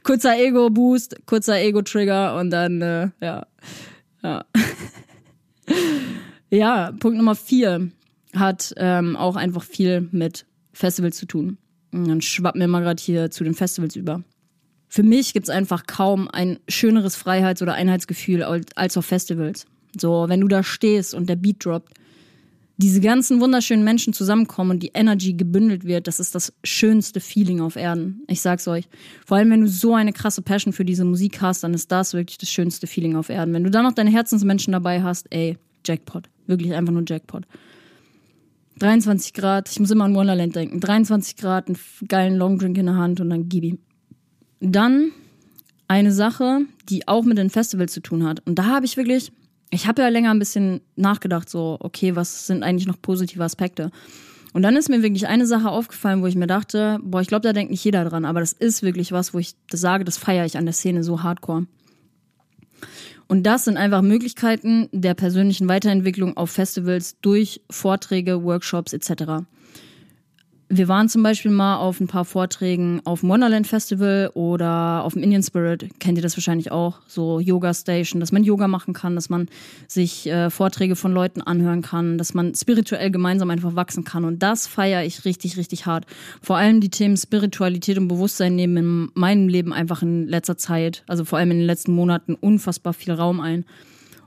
[0.04, 3.46] kurzer Ego-Boost, kurzer Ego-Trigger und dann, äh, ja,
[4.22, 4.44] ja.
[6.50, 7.90] ja, Punkt Nummer vier
[8.36, 11.58] hat ähm, auch einfach viel mit Festivals zu tun.
[11.92, 14.22] Dann schwappen wir mal gerade hier zu den Festivals über.
[14.88, 19.66] Für mich gibt es einfach kaum ein schöneres Freiheits- oder Einheitsgefühl als auf Festivals.
[19.98, 21.92] So, wenn du da stehst und der Beat droppt,
[22.78, 27.60] diese ganzen wunderschönen Menschen zusammenkommen und die Energy gebündelt wird, das ist das schönste Feeling
[27.60, 28.22] auf Erden.
[28.26, 28.88] Ich sag's euch.
[29.24, 32.14] Vor allem, wenn du so eine krasse Passion für diese Musik hast, dann ist das
[32.14, 33.54] wirklich das schönste Feeling auf Erden.
[33.54, 36.28] Wenn du dann noch deine Herzensmenschen dabei hast, ey, Jackpot.
[36.46, 37.44] Wirklich einfach nur Jackpot.
[38.82, 40.80] 23 Grad, ich muss immer an Wonderland denken.
[40.80, 43.78] 23 Grad, einen geilen Longdrink in der Hand und dann gib ihm.
[44.58, 45.12] Dann
[45.86, 48.44] eine Sache, die auch mit den Festivals zu tun hat.
[48.44, 49.30] Und da habe ich wirklich,
[49.70, 53.92] ich habe ja länger ein bisschen nachgedacht, so, okay, was sind eigentlich noch positive Aspekte?
[54.52, 57.42] Und dann ist mir wirklich eine Sache aufgefallen, wo ich mir dachte, boah, ich glaube,
[57.42, 60.18] da denkt nicht jeder dran, aber das ist wirklich was, wo ich das sage, das
[60.18, 61.66] feiere ich an der Szene so hardcore.
[63.32, 69.46] Und das sind einfach Möglichkeiten der persönlichen Weiterentwicklung auf Festivals durch Vorträge, Workshops etc.
[70.74, 75.12] Wir waren zum Beispiel mal auf ein paar Vorträgen auf dem Wonderland Festival oder auf
[75.12, 75.90] dem Indian Spirit.
[76.00, 77.00] Kennt ihr das wahrscheinlich auch?
[77.06, 79.50] So Yoga Station, dass man Yoga machen kann, dass man
[79.86, 84.24] sich äh, Vorträge von Leuten anhören kann, dass man spirituell gemeinsam einfach wachsen kann.
[84.24, 86.06] Und das feiere ich richtig, richtig hart.
[86.40, 91.04] Vor allem die Themen Spiritualität und Bewusstsein nehmen in meinem Leben einfach in letzter Zeit,
[91.06, 93.66] also vor allem in den letzten Monaten, unfassbar viel Raum ein.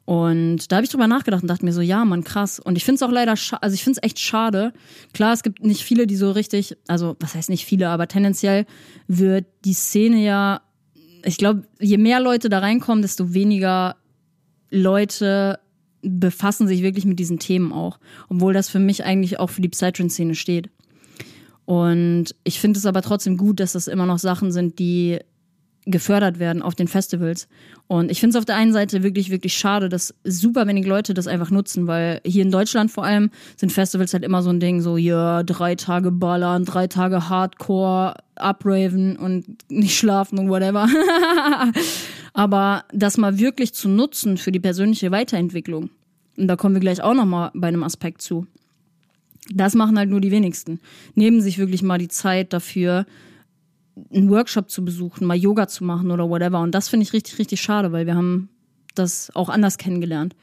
[0.05, 2.59] Und da habe ich drüber nachgedacht und dachte mir so, ja, man, krass.
[2.59, 4.71] Und ich finde es auch leider, also ich finde es echt schade.
[5.13, 8.65] Klar, es gibt nicht viele, die so richtig, also was heißt nicht viele, aber tendenziell
[9.07, 10.61] wird die Szene ja,
[11.23, 13.95] ich glaube, je mehr Leute da reinkommen, desto weniger
[14.69, 15.59] Leute
[16.03, 17.99] befassen sich wirklich mit diesen Themen auch.
[18.29, 20.69] Obwohl das für mich eigentlich auch für die Psytrance-Szene steht.
[21.65, 25.19] Und ich finde es aber trotzdem gut, dass das immer noch Sachen sind, die
[25.85, 27.47] gefördert werden auf den Festivals.
[27.87, 31.13] Und ich finde es auf der einen Seite wirklich, wirklich schade, dass super wenig Leute
[31.13, 34.59] das einfach nutzen, weil hier in Deutschland vor allem sind Festivals halt immer so ein
[34.59, 40.87] Ding, so, ja, drei Tage ballern, drei Tage Hardcore, upraven und nicht schlafen und whatever.
[42.33, 45.89] Aber das mal wirklich zu nutzen für die persönliche Weiterentwicklung.
[46.37, 48.47] Und da kommen wir gleich auch nochmal bei einem Aspekt zu.
[49.53, 50.79] Das machen halt nur die wenigsten.
[51.13, 53.05] Nehmen sich wirklich mal die Zeit dafür,
[54.13, 56.62] einen Workshop zu besuchen, mal Yoga zu machen oder whatever.
[56.62, 58.49] Und das finde ich richtig, richtig schade, weil wir haben
[58.93, 60.36] das auch anders kennengelernt.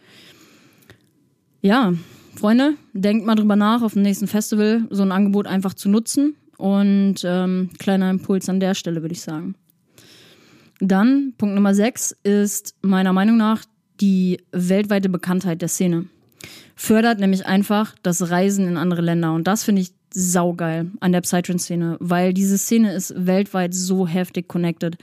[1.61, 1.93] Ja,
[2.35, 6.37] Freunde, denkt mal drüber nach, auf dem nächsten Festival so ein Angebot einfach zu nutzen.
[6.57, 9.57] Und ähm, kleiner Impuls an der Stelle, würde ich sagen.
[10.81, 13.65] Dann, Punkt Nummer 6 ist meiner Meinung nach
[14.01, 16.07] die weltweite Bekanntheit der Szene.
[16.75, 19.33] Fördert nämlich einfach das Reisen in andere Länder.
[19.33, 24.48] Und das finde ich saugeil an der Psytrance-Szene, weil diese Szene ist weltweit so heftig
[24.48, 24.96] connected.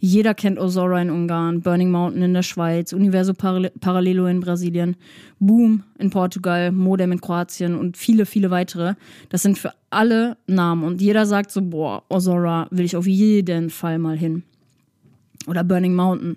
[0.00, 4.96] Jeder kennt Ozora in Ungarn, Burning Mountain in der Schweiz, Universo Parallelo in Brasilien,
[5.38, 8.94] Boom in Portugal, Modem in Kroatien und viele, viele weitere.
[9.28, 13.70] Das sind für alle Namen und jeder sagt so, boah, Ozora will ich auf jeden
[13.70, 14.42] Fall mal hin.
[15.46, 16.36] Oder Burning Mountain.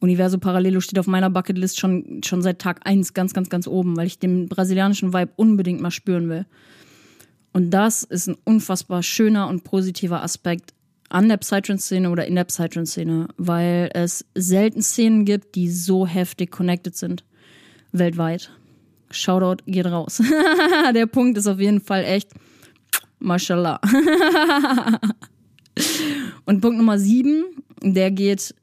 [0.00, 3.96] Universo Parallelo steht auf meiner Bucketlist schon, schon seit Tag eins ganz, ganz, ganz oben,
[3.96, 6.44] weil ich den brasilianischen Vibe unbedingt mal spüren will.
[7.52, 10.72] Und das ist ein unfassbar schöner und positiver Aspekt
[11.10, 16.50] an der Psytrance-Szene oder in der Psytrance-Szene, weil es selten Szenen gibt, die so heftig
[16.50, 17.24] connected sind.
[17.92, 18.50] Weltweit.
[19.10, 20.22] Shoutout geht raus.
[20.94, 22.30] der Punkt ist auf jeden Fall echt
[23.18, 23.78] Mashallah.
[26.46, 27.44] und Punkt Nummer sieben,
[27.82, 28.54] der geht,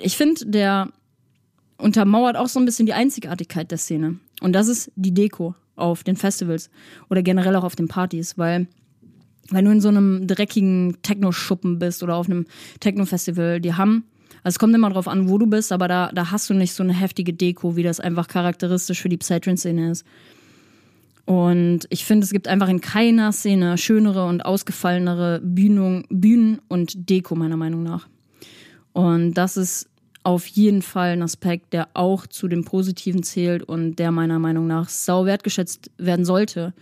[0.00, 0.90] ich finde, der
[1.76, 4.20] untermauert auch so ein bisschen die Einzigartigkeit der Szene.
[4.40, 6.70] Und das ist die Deko auf den Festivals
[7.08, 8.66] oder generell auch auf den Partys, weil
[9.50, 12.46] wenn du in so einem dreckigen Techno-Schuppen bist oder auf einem
[12.78, 14.04] Techno-Festival, die haben,
[14.44, 16.72] also es kommt immer drauf an, wo du bist, aber da, da hast du nicht
[16.72, 20.04] so eine heftige Deko, wie das einfach charakteristisch für die Psytrance-Szene ist.
[21.26, 27.08] Und ich finde, es gibt einfach in keiner Szene schönere und ausgefallenere Bühnen, Bühnen und
[27.08, 28.08] Deko, meiner Meinung nach.
[28.92, 29.88] Und das ist
[30.22, 34.66] auf jeden Fall ein Aspekt, der auch zu dem Positiven zählt und der meiner Meinung
[34.66, 36.74] nach sau wertgeschätzt werden sollte.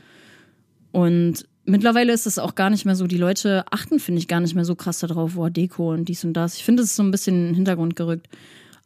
[0.90, 4.40] Und mittlerweile ist es auch gar nicht mehr so, die Leute achten, finde ich, gar
[4.40, 6.56] nicht mehr so krass darauf, boah, Deko und dies und das.
[6.56, 8.28] Ich finde, es ist so ein bisschen in den Hintergrund gerückt.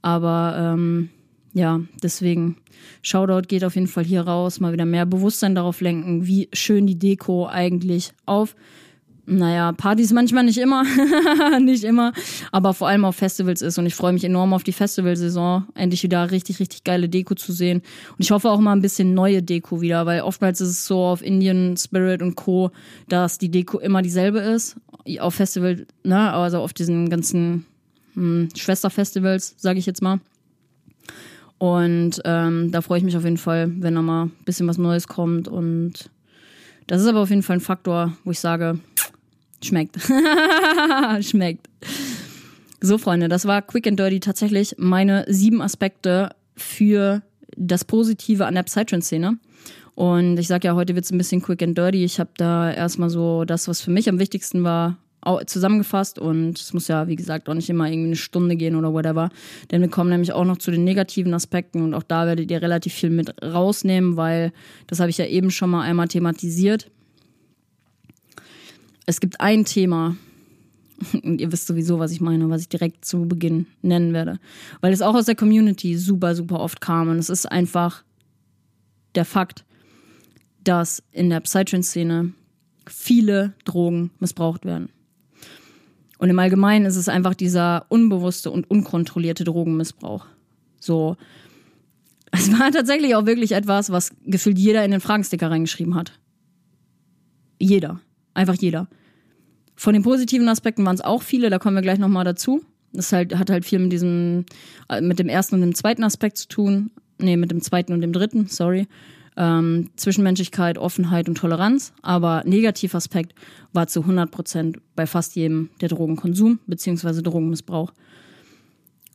[0.02, 1.08] Aber ähm,
[1.54, 2.56] ja, deswegen,
[3.02, 6.86] Shoutout geht auf jeden Fall hier raus, mal wieder mehr Bewusstsein darauf lenken, wie schön
[6.86, 8.56] die Deko eigentlich auf
[9.24, 10.84] naja, Partys manchmal nicht immer,
[11.60, 12.12] nicht immer,
[12.50, 13.78] aber vor allem auf Festivals ist.
[13.78, 17.52] Und ich freue mich enorm auf die Festivalsaison, endlich wieder richtig, richtig geile Deko zu
[17.52, 17.82] sehen.
[18.10, 21.04] Und ich hoffe auch mal ein bisschen neue Deko wieder, weil oftmals ist es so
[21.04, 22.72] auf Indian Spirit und Co.,
[23.08, 24.76] dass die Deko immer dieselbe ist.
[25.20, 27.64] Auf Festival, ne, also auf diesen ganzen
[28.14, 30.20] hm, Schwesterfestivals, sage ich jetzt mal.
[31.58, 34.78] Und ähm, da freue ich mich auf jeden Fall, wenn da mal ein bisschen was
[34.78, 35.46] Neues kommt.
[35.46, 36.10] Und
[36.88, 38.80] das ist aber auf jeden Fall ein Faktor, wo ich sage,
[39.64, 39.98] Schmeckt.
[41.20, 41.68] Schmeckt.
[42.80, 47.22] So, Freunde, das war Quick and Dirty tatsächlich meine sieben Aspekte für
[47.56, 49.38] das Positive an der Psytrance-Szene.
[49.94, 52.04] Und ich sag ja, heute wird's ein bisschen quick and dirty.
[52.04, 54.96] Ich habe da erstmal so das, was für mich am wichtigsten war,
[55.46, 56.18] zusammengefasst.
[56.18, 59.30] Und es muss ja, wie gesagt, auch nicht immer irgendwie eine Stunde gehen oder whatever.
[59.70, 62.62] Denn wir kommen nämlich auch noch zu den negativen Aspekten und auch da werdet ihr
[62.62, 64.52] relativ viel mit rausnehmen, weil
[64.86, 66.90] das habe ich ja eben schon mal einmal thematisiert.
[69.06, 70.16] Es gibt ein Thema,
[71.22, 74.38] und ihr wisst sowieso, was ich meine, was ich direkt zu Beginn nennen werde,
[74.80, 77.08] weil es auch aus der Community super, super oft kam.
[77.08, 78.04] Und es ist einfach
[79.14, 79.64] der Fakt,
[80.64, 82.32] dass in der Psytrance-Szene
[82.86, 84.90] viele Drogen missbraucht werden.
[86.18, 90.26] Und im Allgemeinen ist es einfach dieser unbewusste und unkontrollierte Drogenmissbrauch.
[90.78, 91.16] So.
[92.30, 96.18] Es war tatsächlich auch wirklich etwas, was gefühlt jeder in den Fragensticker reingeschrieben hat.
[97.58, 98.00] Jeder.
[98.34, 98.88] Einfach jeder.
[99.76, 102.62] Von den positiven Aspekten waren es auch viele, da kommen wir gleich nochmal dazu.
[102.92, 104.44] Das halt, hat halt viel mit diesem,
[104.88, 106.90] äh, mit dem ersten und dem zweiten Aspekt zu tun.
[107.18, 108.86] Nee, mit dem zweiten und dem dritten, sorry.
[109.36, 111.94] Ähm, Zwischenmenschlichkeit, Offenheit und Toleranz.
[112.02, 113.34] Aber Negativaspekt
[113.72, 117.22] war zu 100 Prozent bei fast jedem der Drogenkonsum bzw.
[117.22, 117.92] Drogenmissbrauch.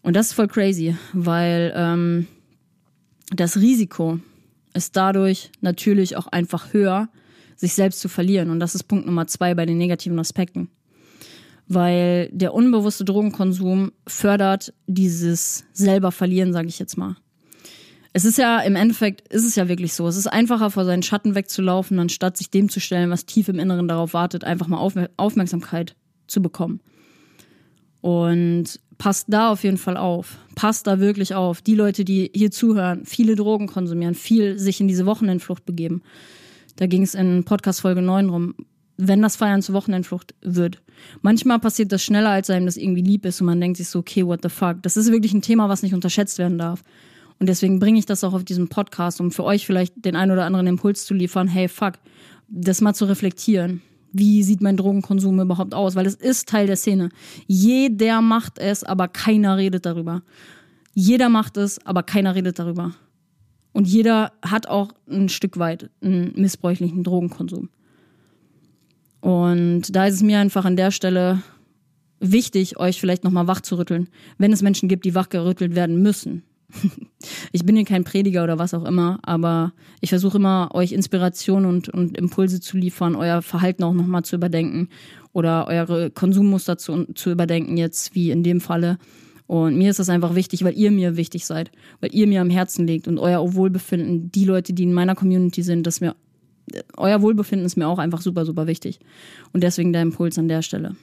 [0.02, 2.28] Und das ist voll crazy, weil ähm,
[3.36, 4.20] das Risiko
[4.74, 7.10] ist dadurch natürlich auch einfach höher,
[7.58, 8.50] sich selbst zu verlieren.
[8.50, 10.70] Und das ist Punkt Nummer zwei bei den negativen Aspekten.
[11.68, 17.18] Weil der unbewusste Drogenkonsum fördert dieses selber verlieren, sage ich jetzt mal.
[18.14, 20.08] Es ist ja im Endeffekt, ist es ja wirklich so.
[20.08, 23.60] Es ist einfacher, vor seinen Schatten wegzulaufen, anstatt sich dem zu stellen, was tief im
[23.60, 26.80] Inneren darauf wartet, einfach mal Aufmerksamkeit zu bekommen.
[28.02, 30.38] Und passt da auf jeden Fall auf.
[30.56, 31.62] Passt da wirklich auf.
[31.62, 36.02] Die Leute, die hier zuhören, viele Drogen konsumieren, viel sich in diese Wochenendflucht begeben.
[36.78, 38.56] Da ging es in Podcast Folge 9 rum.
[38.98, 40.82] Wenn das Feiern zur Wochenendflucht wird.
[41.22, 44.00] Manchmal passiert das schneller, als einem das irgendwie lieb ist und man denkt sich so,
[44.00, 44.82] okay, what the fuck.
[44.82, 46.84] Das ist wirklich ein Thema, was nicht unterschätzt werden darf.
[47.40, 50.32] Und deswegen bringe ich das auch auf diesem Podcast, um für euch vielleicht den einen
[50.32, 51.94] oder anderen Impuls zu liefern, hey, fuck,
[52.48, 53.82] das mal zu reflektieren.
[54.12, 55.96] Wie sieht mein Drogenkonsum überhaupt aus?
[55.96, 57.10] Weil es ist Teil der Szene.
[57.46, 60.24] Jeder macht es, aber keiner redet darüber.
[60.94, 62.94] Jeder macht es, aber keiner redet darüber.
[63.74, 67.70] Und jeder hat auch ein Stück weit einen missbräuchlichen Drogenkonsum.
[69.22, 71.42] Und da ist es mir einfach an der Stelle
[72.20, 76.44] wichtig, euch vielleicht nochmal wach zu rütteln, wenn es Menschen gibt, die wachgerüttelt werden müssen.
[77.52, 81.66] ich bin hier kein Prediger oder was auch immer, aber ich versuche immer, euch Inspiration
[81.66, 84.90] und, und Impulse zu liefern, euer Verhalten auch nochmal zu überdenken
[85.34, 88.98] oder eure Konsummuster zu, zu überdenken, jetzt wie in dem Falle.
[89.48, 92.50] Und mir ist das einfach wichtig, weil ihr mir wichtig seid, weil ihr mir am
[92.50, 96.16] Herzen liegt und euer Wohlbefinden, die Leute, die in meiner Community sind, dass mir
[96.98, 99.00] euer Wohlbefinden ist mir auch einfach super, super wichtig.
[99.54, 100.96] Und deswegen der Impuls an der Stelle.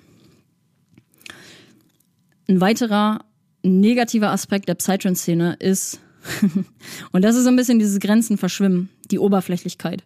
[2.49, 3.25] Ein weiterer
[3.63, 6.01] negativer Aspekt der Psytrance-Szene ist,
[7.13, 10.05] und das ist so ein bisschen dieses Grenzen verschwimmen, die Oberflächlichkeit.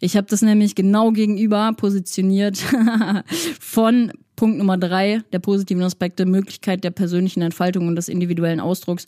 [0.00, 2.56] Ich habe das nämlich genau gegenüber positioniert
[3.60, 9.06] von Punkt Nummer drei der positiven Aspekte, Möglichkeit der persönlichen Entfaltung und des individuellen Ausdrucks,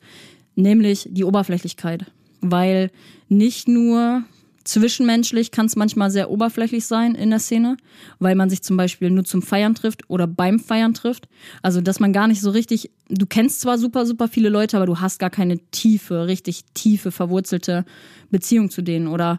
[0.54, 2.06] nämlich die Oberflächlichkeit.
[2.40, 2.90] Weil
[3.28, 4.24] nicht nur
[4.66, 7.76] zwischenmenschlich kann es manchmal sehr oberflächlich sein in der Szene,
[8.18, 11.28] weil man sich zum Beispiel nur zum Feiern trifft oder beim Feiern trifft.
[11.62, 14.86] Also, dass man gar nicht so richtig, du kennst zwar super, super viele Leute, aber
[14.86, 17.84] du hast gar keine tiefe, richtig tiefe, verwurzelte
[18.30, 19.08] Beziehung zu denen.
[19.08, 19.38] Oder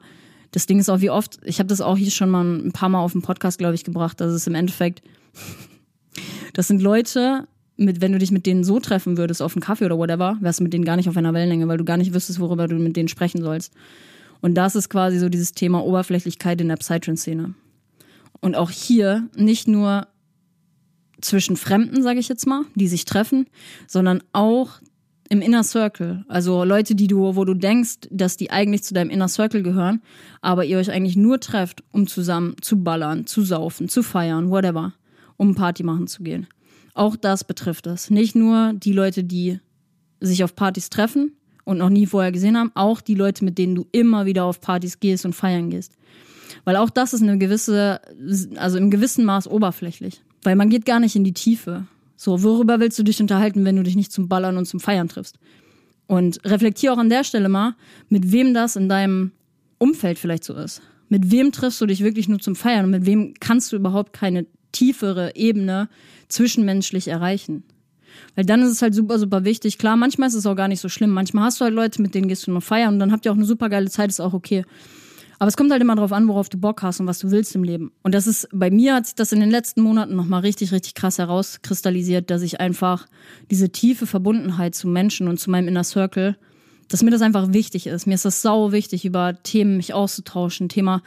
[0.51, 2.89] das Ding ist auch, wie oft, ich habe das auch hier schon mal ein paar
[2.89, 5.01] Mal auf dem Podcast, glaube ich, gebracht, dass es im Endeffekt,
[6.53, 9.85] das sind Leute, mit, wenn du dich mit denen so treffen würdest auf einen Kaffee
[9.85, 12.13] oder whatever, wärst du mit denen gar nicht auf einer Wellenlänge, weil du gar nicht
[12.13, 13.73] wüsstest, worüber du mit denen sprechen sollst.
[14.41, 17.53] Und das ist quasi so dieses Thema Oberflächlichkeit in der Psytrance-Szene.
[18.39, 20.07] Und auch hier nicht nur
[21.21, 23.47] zwischen Fremden, sage ich jetzt mal, die sich treffen,
[23.87, 24.79] sondern auch
[25.29, 26.23] im Inner Circle.
[26.27, 30.01] Also Leute, die du, wo du denkst, dass die eigentlich zu deinem Inner Circle gehören,
[30.41, 34.93] aber ihr euch eigentlich nur trefft, um zusammen zu ballern, zu saufen, zu feiern, whatever,
[35.37, 36.47] um Party machen zu gehen.
[36.93, 38.09] Auch das betrifft es.
[38.09, 39.59] Nicht nur die Leute, die
[40.19, 43.75] sich auf Partys treffen, und noch nie vorher gesehen haben, auch die Leute, mit denen
[43.75, 45.97] du immer wieder auf Partys gehst und feiern gehst.
[46.63, 47.99] Weil auch das ist eine gewisse,
[48.55, 50.21] also im gewissen Maß oberflächlich.
[50.43, 51.85] Weil man geht gar nicht in die Tiefe.
[52.15, 55.09] So, worüber willst du dich unterhalten, wenn du dich nicht zum Ballern und zum Feiern
[55.09, 55.39] triffst?
[56.07, 57.75] Und reflektier auch an der Stelle mal,
[58.07, 59.33] mit wem das in deinem
[59.77, 60.81] Umfeld vielleicht so ist.
[61.09, 64.13] Mit wem triffst du dich wirklich nur zum Feiern und mit wem kannst du überhaupt
[64.13, 65.89] keine tiefere Ebene
[66.29, 67.63] zwischenmenschlich erreichen?
[68.35, 69.77] Weil dann ist es halt super, super wichtig.
[69.77, 71.11] Klar, manchmal ist es auch gar nicht so schlimm.
[71.11, 73.31] Manchmal hast du halt Leute, mit denen gehst du nur feiern und dann habt ihr
[73.31, 74.63] auch eine super geile Zeit, ist auch okay.
[75.39, 77.53] Aber es kommt halt immer darauf an, worauf du Bock hast und was du willst
[77.55, 77.91] im Leben.
[78.01, 80.95] Und das ist, bei mir hat sich das in den letzten Monaten nochmal richtig, richtig
[80.95, 83.05] krass herauskristallisiert, dass ich einfach
[83.51, 86.37] diese tiefe Verbundenheit zu Menschen und zu meinem Inner Circle,
[86.87, 88.07] dass mir das einfach wichtig ist.
[88.07, 91.03] Mir ist das sau wichtig, über Themen mich auszutauschen, Thema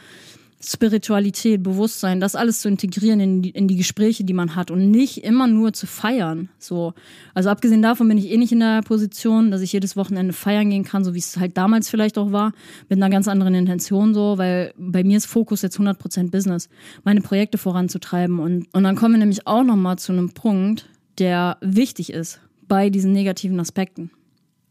[0.63, 4.91] Spiritualität, Bewusstsein, das alles zu integrieren in die, in die Gespräche, die man hat und
[4.91, 6.49] nicht immer nur zu feiern.
[6.59, 6.93] So,
[7.33, 10.69] also abgesehen davon bin ich eh nicht in der Position, dass ich jedes Wochenende feiern
[10.69, 12.53] gehen kann, so wie es halt damals vielleicht auch war,
[12.89, 16.69] mit einer ganz anderen Intention so, weil bei mir ist Fokus jetzt 100% Business,
[17.03, 20.89] meine Projekte voranzutreiben und und dann kommen wir nämlich auch noch mal zu einem Punkt,
[21.17, 24.11] der wichtig ist bei diesen negativen Aspekten.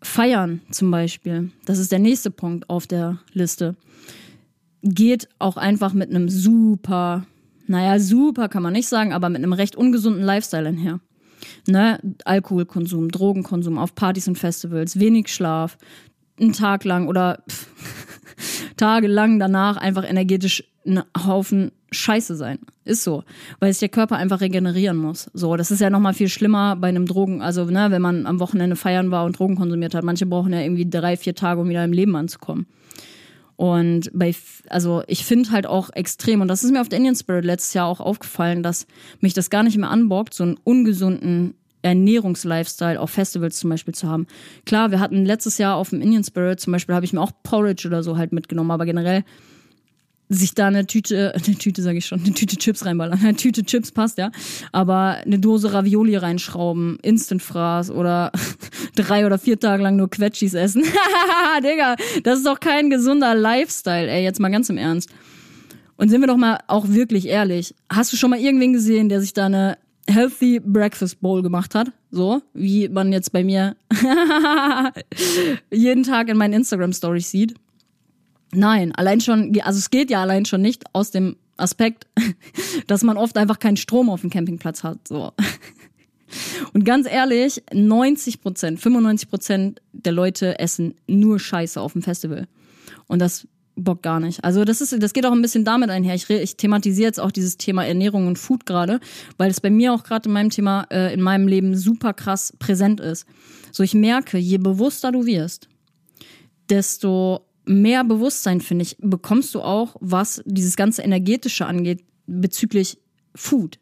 [0.02, 3.76] Feiern zum Beispiel, das ist der nächste Punkt auf der Liste
[4.82, 7.26] geht auch einfach mit einem super,
[7.66, 11.00] naja, super kann man nicht sagen, aber mit einem recht ungesunden Lifestyle einher.
[11.66, 12.00] Ne?
[12.24, 15.78] Alkoholkonsum, Drogenkonsum auf Partys und Festivals, wenig Schlaf,
[16.40, 17.42] einen Tag lang oder
[18.76, 22.60] tagelang danach einfach energetisch ein Haufen Scheiße sein.
[22.84, 23.24] Ist so.
[23.58, 25.28] Weil sich der Körper einfach regenerieren muss.
[25.34, 28.40] So, das ist ja nochmal viel schlimmer bei einem Drogen, also, ne, wenn man am
[28.40, 30.04] Wochenende feiern war und Drogen konsumiert hat.
[30.04, 32.66] Manche brauchen ja irgendwie drei, vier Tage, um wieder im Leben anzukommen.
[33.60, 34.34] Und bei,
[34.70, 37.74] also ich finde halt auch extrem, und das ist mir auf der Indian Spirit letztes
[37.74, 38.86] Jahr auch aufgefallen, dass
[39.20, 44.08] mich das gar nicht mehr anbockt, so einen ungesunden Ernährungslifestyle auf Festivals zum Beispiel zu
[44.08, 44.26] haben.
[44.64, 47.32] Klar, wir hatten letztes Jahr auf dem Indian Spirit zum Beispiel, habe ich mir auch
[47.42, 49.24] Porridge oder so halt mitgenommen, aber generell
[50.30, 53.18] sich da eine Tüte, eine Tüte sage ich schon, eine Tüte Chips reinballern.
[53.20, 54.30] Eine Tüte Chips passt ja,
[54.70, 58.30] aber eine Dose Ravioli reinschrauben, Instant-Fraß oder
[58.94, 60.84] drei oder vier Tage lang nur Quetschis essen.
[61.62, 65.10] Digga, das ist doch kein gesunder Lifestyle, ey, jetzt mal ganz im Ernst.
[65.96, 67.74] Und sind wir doch mal auch wirklich ehrlich.
[67.90, 71.90] Hast du schon mal irgendwen gesehen, der sich da eine Healthy Breakfast Bowl gemacht hat?
[72.12, 73.76] So, wie man jetzt bei mir
[75.70, 77.54] jeden Tag in meinen Instagram Stories sieht.
[78.52, 82.06] Nein, allein schon, also es geht ja allein schon nicht aus dem Aspekt,
[82.86, 85.06] dass man oft einfach keinen Strom auf dem Campingplatz hat.
[85.06, 85.32] So.
[86.72, 92.46] Und ganz ehrlich, 90 Prozent, 95 Prozent der Leute essen nur Scheiße auf dem Festival.
[93.06, 94.44] Und das bockt gar nicht.
[94.44, 96.14] Also das ist, das geht auch ein bisschen damit einher.
[96.14, 99.00] Ich, ich thematisiere jetzt auch dieses Thema Ernährung und Food gerade,
[99.38, 102.52] weil es bei mir auch gerade in meinem Thema, äh, in meinem Leben super krass
[102.58, 103.26] präsent ist.
[103.72, 105.68] So ich merke, je bewusster du wirst,
[106.68, 112.98] desto mehr Bewusstsein, finde ich, bekommst du auch, was dieses ganze Energetische angeht, bezüglich
[113.34, 113.78] Food.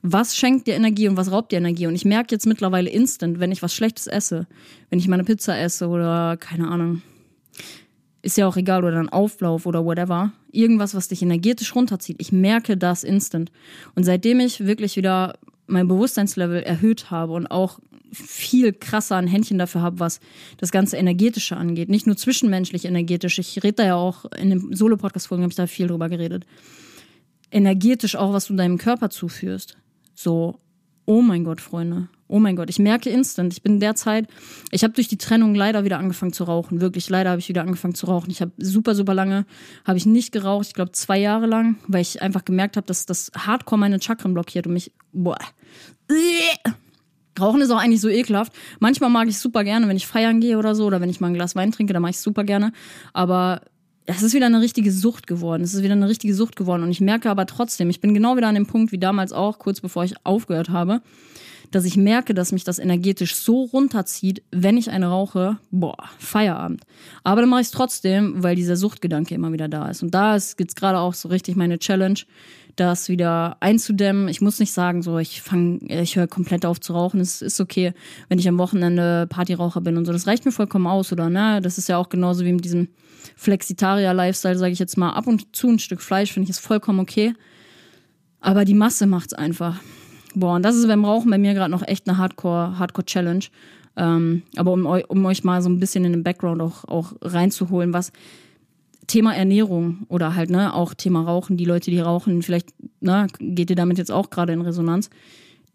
[0.00, 1.86] Was schenkt dir Energie und was raubt dir Energie?
[1.86, 4.46] Und ich merke jetzt mittlerweile instant, wenn ich was Schlechtes esse,
[4.88, 7.02] wenn ich meine Pizza esse oder keine Ahnung,
[8.22, 12.16] ist ja auch egal, oder ein Auflauf oder whatever, irgendwas, was dich energetisch runterzieht.
[12.20, 13.52] Ich merke das instant.
[13.94, 17.80] Und seitdem ich wirklich wieder mein Bewusstseinslevel erhöht habe und auch
[18.12, 20.20] viel krasser ein Händchen dafür habe, was
[20.56, 21.88] das ganze Energetische angeht.
[21.88, 23.38] Nicht nur zwischenmenschlich energetisch.
[23.38, 26.46] Ich rede da ja auch in dem Solo-Podcast-Folgen, habe ich da viel drüber geredet.
[27.50, 29.76] Energetisch auch, was du deinem Körper zuführst.
[30.14, 30.60] So,
[31.06, 32.08] oh mein Gott, Freunde.
[32.30, 33.54] Oh mein Gott, ich merke instant.
[33.54, 34.28] Ich bin derzeit,
[34.70, 36.82] ich habe durch die Trennung leider wieder angefangen zu rauchen.
[36.82, 38.30] Wirklich, leider habe ich wieder angefangen zu rauchen.
[38.30, 39.46] Ich habe super, super lange,
[39.86, 40.66] habe ich nicht geraucht.
[40.66, 44.34] Ich glaube zwei Jahre lang, weil ich einfach gemerkt habe, dass das Hardcore meine Chakren
[44.34, 45.38] blockiert und mich, boah,
[47.40, 48.52] Rauchen ist auch eigentlich so ekelhaft.
[48.80, 51.20] Manchmal mag ich es super gerne, wenn ich feiern gehe oder so, oder wenn ich
[51.20, 52.72] mal ein Glas Wein trinke, dann mache ich es super gerne.
[53.12, 53.62] Aber
[54.06, 55.62] es ist wieder eine richtige Sucht geworden.
[55.62, 56.82] Es ist wieder eine richtige Sucht geworden.
[56.82, 59.58] Und ich merke aber trotzdem, ich bin genau wieder an dem Punkt wie damals auch,
[59.58, 61.02] kurz bevor ich aufgehört habe,
[61.70, 66.84] dass ich merke, dass mich das energetisch so runterzieht, wenn ich eine rauche, boah, Feierabend.
[67.22, 70.02] Aber dann mache ich es trotzdem, weil dieser Suchtgedanke immer wieder da ist.
[70.02, 72.20] Und da ist jetzt gerade auch so richtig meine Challenge,
[72.80, 74.28] das wieder einzudämmen.
[74.28, 77.20] Ich muss nicht sagen, so ich fange, ich höre komplett auf zu rauchen.
[77.20, 77.92] Es ist okay,
[78.28, 80.12] wenn ich am Wochenende Partyraucher bin und so.
[80.12, 81.60] Das reicht mir vollkommen aus, oder ne?
[81.62, 82.88] Das ist ja auch genauso wie mit diesem
[83.36, 85.10] Flexitarier-Lifestyle, sage ich jetzt mal.
[85.10, 87.34] Ab und zu ein Stück Fleisch finde ich ist vollkommen okay.
[88.40, 89.80] Aber die Masse macht's einfach.
[90.34, 93.44] Boah, und das ist beim Rauchen bei mir gerade noch echt eine Hardcore, Hardcore-Challenge.
[93.96, 97.92] Ähm, aber um, um euch mal so ein bisschen in den Background auch, auch reinzuholen,
[97.92, 98.12] was
[99.08, 102.68] Thema Ernährung oder halt, ne, auch Thema Rauchen, die Leute, die rauchen, vielleicht,
[103.00, 105.10] ne, geht ihr damit jetzt auch gerade in Resonanz.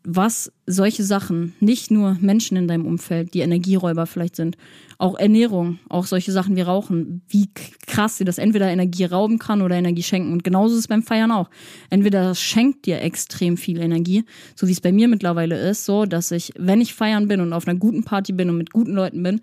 [0.05, 4.57] was solche Sachen, nicht nur Menschen in deinem Umfeld, die Energieräuber vielleicht sind,
[4.97, 7.49] auch Ernährung, auch solche Sachen wie Rauchen, wie
[7.87, 10.33] krass dir das entweder Energie rauben kann oder Energie schenken.
[10.33, 11.49] Und genauso ist es beim Feiern auch.
[11.89, 14.25] Entweder das schenkt dir extrem viel Energie,
[14.55, 17.53] so wie es bei mir mittlerweile ist, so dass ich, wenn ich feiern bin und
[17.53, 19.41] auf einer guten Party bin und mit guten Leuten bin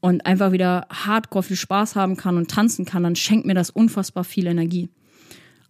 [0.00, 3.70] und einfach wieder hardcore viel Spaß haben kann und tanzen kann, dann schenkt mir das
[3.70, 4.88] unfassbar viel Energie.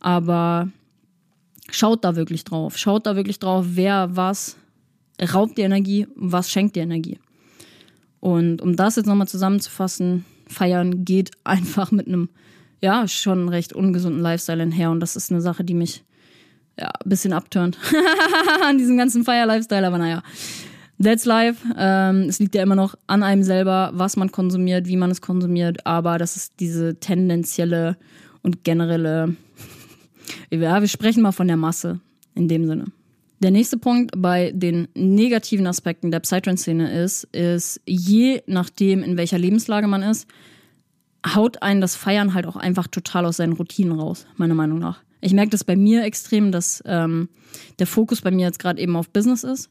[0.00, 0.68] Aber
[1.70, 2.78] Schaut da wirklich drauf.
[2.78, 4.56] Schaut da wirklich drauf, wer was
[5.34, 7.18] raubt dir Energie, was schenkt dir Energie.
[8.20, 12.30] Und um das jetzt nochmal zusammenzufassen, feiern geht einfach mit einem,
[12.80, 14.90] ja, schon recht ungesunden Lifestyle einher.
[14.90, 16.04] Und das ist eine Sache, die mich
[16.78, 17.76] ja, ein bisschen abturnt
[18.64, 19.86] an diesem ganzen Feier-Lifestyle.
[19.86, 20.22] Aber naja,
[21.02, 21.64] that's life.
[21.76, 25.20] Ähm, es liegt ja immer noch an einem selber, was man konsumiert, wie man es
[25.20, 25.86] konsumiert.
[25.86, 27.96] Aber das ist diese tendenzielle
[28.42, 29.36] und generelle
[30.50, 32.00] ja, wir sprechen mal von der Masse
[32.34, 32.86] in dem Sinne.
[33.40, 39.38] Der nächste Punkt bei den negativen Aspekten der Psytrance-Szene ist, ist, je nachdem, in welcher
[39.38, 40.26] Lebenslage man ist,
[41.34, 45.02] haut einen das Feiern halt auch einfach total aus seinen Routinen raus, meiner Meinung nach.
[45.20, 47.28] Ich merke das bei mir extrem, dass ähm,
[47.78, 49.70] der Fokus bei mir jetzt gerade eben auf Business ist.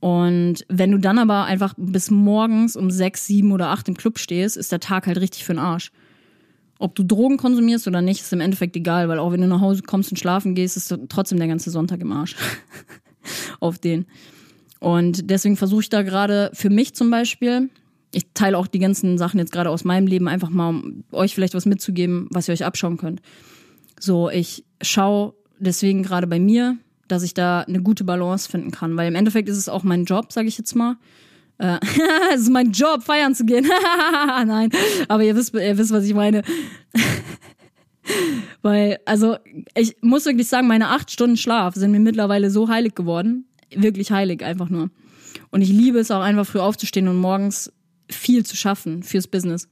[0.00, 4.18] Und wenn du dann aber einfach bis morgens um sechs, sieben oder acht im Club
[4.18, 5.92] stehst, ist der Tag halt richtig für den Arsch.
[6.78, 9.60] Ob du Drogen konsumierst oder nicht, ist im Endeffekt egal, weil auch wenn du nach
[9.60, 12.34] Hause kommst und schlafen gehst, ist trotzdem der ganze Sonntag im Arsch.
[13.60, 14.06] Auf den.
[14.78, 17.68] Und deswegen versuche ich da gerade für mich zum Beispiel,
[18.12, 21.34] ich teile auch die ganzen Sachen jetzt gerade aus meinem Leben einfach mal, um euch
[21.34, 23.20] vielleicht was mitzugeben, was ihr euch abschauen könnt.
[23.98, 26.78] So, ich schaue deswegen gerade bei mir,
[27.10, 30.04] dass ich da eine gute Balance finden kann, weil im Endeffekt ist es auch mein
[30.04, 30.96] Job, sage ich jetzt mal.
[31.58, 31.78] Äh,
[32.34, 33.68] es ist mein Job, feiern zu gehen.
[34.46, 34.70] Nein,
[35.08, 36.42] aber ihr wisst, ihr wisst, was ich meine.
[38.62, 39.36] Weil, also,
[39.76, 43.46] ich muss wirklich sagen, meine acht Stunden Schlaf sind mir mittlerweile so heilig geworden.
[43.74, 44.90] Wirklich heilig, einfach nur.
[45.50, 47.72] Und ich liebe es auch einfach früh aufzustehen und morgens
[48.10, 49.68] viel zu schaffen fürs Business.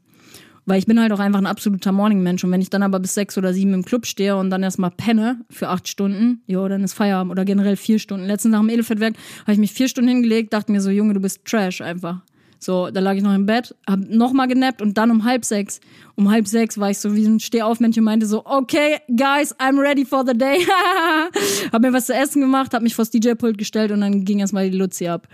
[0.69, 2.45] Weil ich bin halt auch einfach ein absoluter Morning-Mensch.
[2.45, 4.91] Und wenn ich dann aber bis sechs oder sieben im Club stehe und dann erstmal
[4.91, 8.27] penne für acht Stunden, jo, dann ist Feierabend oder generell vier Stunden.
[8.27, 9.15] Letztens nach dem Elefantwerk
[9.45, 12.21] habe ich mich vier Stunden hingelegt, dachte mir so, Junge, du bist Trash einfach.
[12.59, 15.81] So, da lag ich noch im Bett, hab nochmal genappt und dann um halb sechs.
[16.17, 19.81] Um halb sechs war ich so wie ein Stehaufmännchen und meinte so, okay, guys, I'm
[19.81, 20.67] ready for the day.
[21.73, 24.69] hab mir was zu essen gemacht, hab mich vors DJ-Pult gestellt und dann ging erstmal
[24.69, 25.29] die Luzi ab.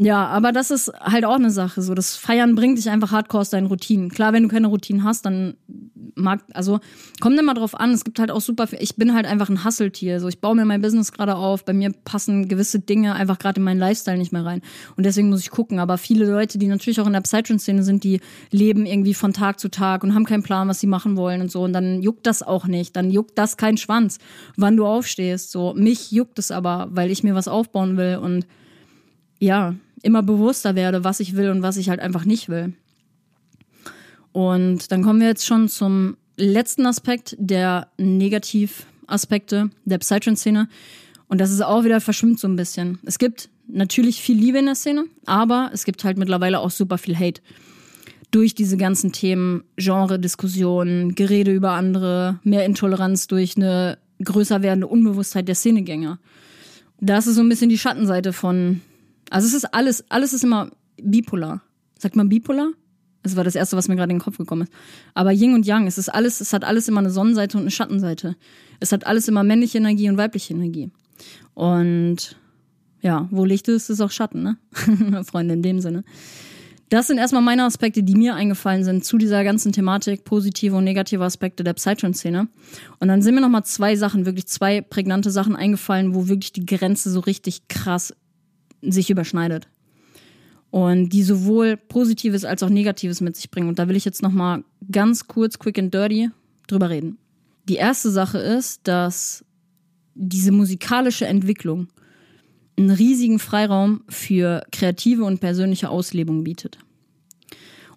[0.00, 1.82] Ja, aber das ist halt auch eine Sache.
[1.82, 4.08] So, das Feiern bringt dich einfach hardcore aus deinen Routinen.
[4.08, 5.54] Klar, wenn du keine Routinen hast, dann
[6.14, 6.80] mag, also
[7.20, 7.92] kommt immer drauf an.
[7.92, 8.66] Es gibt halt auch super.
[8.80, 10.18] Ich bin halt einfach ein Hasseltier.
[10.18, 11.64] So, ich baue mir mein Business gerade auf.
[11.64, 14.62] Bei mir passen gewisse Dinge einfach gerade in meinen Lifestyle nicht mehr rein.
[14.96, 15.78] Und deswegen muss ich gucken.
[15.78, 18.20] Aber viele Leute, die natürlich auch in der Psytrance-Szene sind, die
[18.50, 21.50] leben irgendwie von Tag zu Tag und haben keinen Plan, was sie machen wollen und
[21.50, 21.62] so.
[21.62, 22.96] Und dann juckt das auch nicht.
[22.96, 24.18] Dann juckt das kein Schwanz,
[24.56, 25.52] wann du aufstehst.
[25.52, 28.46] So, mich juckt es aber, weil ich mir was aufbauen will und
[29.42, 32.74] ja, immer bewusster werde, was ich will und was ich halt einfach nicht will.
[34.30, 40.68] Und dann kommen wir jetzt schon zum letzten Aspekt der Negativaspekte der Psytrance-Szene.
[41.26, 43.00] Und das ist auch wieder verschwimmt so ein bisschen.
[43.04, 46.96] Es gibt natürlich viel Liebe in der Szene, aber es gibt halt mittlerweile auch super
[46.96, 47.42] viel Hate.
[48.30, 55.48] Durch diese ganzen Themen, Genre-Diskussionen, Gerede über andere, mehr Intoleranz durch eine größer werdende Unbewusstheit
[55.48, 56.20] der Szenegänger.
[57.00, 58.80] Das ist so ein bisschen die Schattenseite von
[59.32, 60.70] also es ist alles, alles ist immer
[61.02, 61.62] bipolar.
[61.98, 62.68] Sagt man bipolar?
[63.22, 64.72] Das war das erste, was mir gerade in den Kopf gekommen ist.
[65.14, 67.70] Aber Yin und Yang, es ist alles, es hat alles immer eine Sonnenseite und eine
[67.70, 68.36] Schattenseite.
[68.80, 70.90] Es hat alles immer männliche Energie und weibliche Energie.
[71.54, 72.36] Und
[73.00, 74.56] ja, wo Licht ist, ist auch Schatten, ne?
[75.24, 76.04] Freunde, in dem Sinne.
[76.90, 80.84] Das sind erstmal meine Aspekte, die mir eingefallen sind zu dieser ganzen Thematik, positive und
[80.84, 82.48] negative Aspekte der Psytrance-Szene.
[82.98, 86.66] Und dann sind mir nochmal zwei Sachen, wirklich zwei prägnante Sachen eingefallen, wo wirklich die
[86.66, 88.14] Grenze so richtig krass
[88.82, 89.68] sich überschneidet.
[90.70, 93.68] Und die sowohl Positives als auch Negatives mit sich bringen.
[93.68, 96.30] Und da will ich jetzt nochmal ganz kurz, quick and dirty
[96.66, 97.18] drüber reden.
[97.68, 99.44] Die erste Sache ist, dass
[100.14, 101.88] diese musikalische Entwicklung
[102.76, 106.78] einen riesigen Freiraum für kreative und persönliche Auslebung bietet.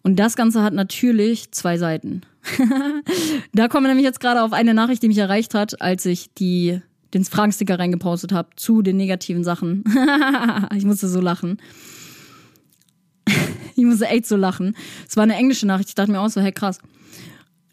[0.04, 2.22] Und das Ganze hat natürlich zwei Seiten.
[3.54, 6.32] da kommen wir nämlich jetzt gerade auf eine Nachricht, die mich erreicht hat, als ich
[6.34, 6.82] die
[7.14, 9.84] den Fragensticker reingepostet habe zu den negativen Sachen.
[10.76, 11.62] ich musste so lachen.
[13.76, 14.76] ich musste echt so lachen.
[15.08, 15.90] Es war eine englische Nachricht.
[15.90, 16.80] Ich dachte mir auch so, hey krass.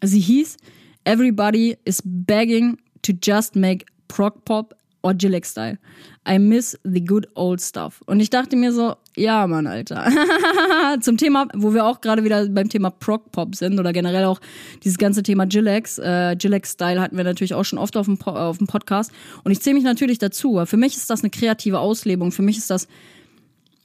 [0.01, 0.57] Sie hieß,
[1.05, 5.77] Everybody is begging to just make prog pop or Gillek Style.
[6.25, 8.01] I miss the good old stuff.
[8.05, 10.09] Und ich dachte mir so, ja, Mann, Alter.
[11.01, 14.39] Zum Thema, wo wir auch gerade wieder beim Thema Prog Pop sind oder generell auch
[14.83, 15.99] dieses ganze Thema Gillex.
[15.99, 19.11] Äh, Gillex Style hatten wir natürlich auch schon oft auf dem, po auf dem Podcast.
[19.43, 20.59] Und ich zähle mich natürlich dazu.
[20.65, 22.31] Für mich ist das eine kreative Auslebung.
[22.31, 22.87] Für mich ist das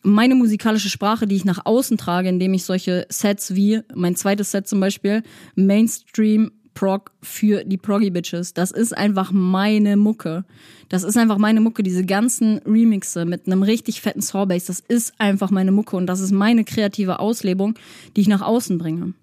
[0.03, 4.51] meine musikalische Sprache, die ich nach außen trage, indem ich solche Sets wie mein zweites
[4.51, 5.23] Set zum Beispiel
[5.55, 8.55] Mainstream Prog für die Proggy Bitches.
[8.55, 10.45] Das ist einfach meine Mucke.
[10.89, 11.83] Das ist einfach meine Mucke.
[11.83, 16.21] Diese ganzen Remixe mit einem richtig fetten Sawbass, das ist einfach meine Mucke und das
[16.21, 17.75] ist meine kreative Auslebung,
[18.15, 19.15] die ich nach außen bringe.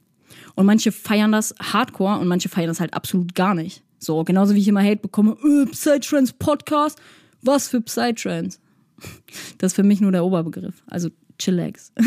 [0.55, 3.83] Und manche feiern das hardcore und manche feiern das halt absolut gar nicht.
[3.99, 6.99] So, genauso wie ich immer Hate bekomme, äh, Psytrance Podcast.
[7.41, 8.59] Was für Psytrance?
[9.59, 10.83] Das ist für mich nur der Oberbegriff.
[10.87, 11.93] Also Chillax.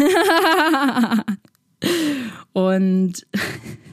[2.52, 3.26] und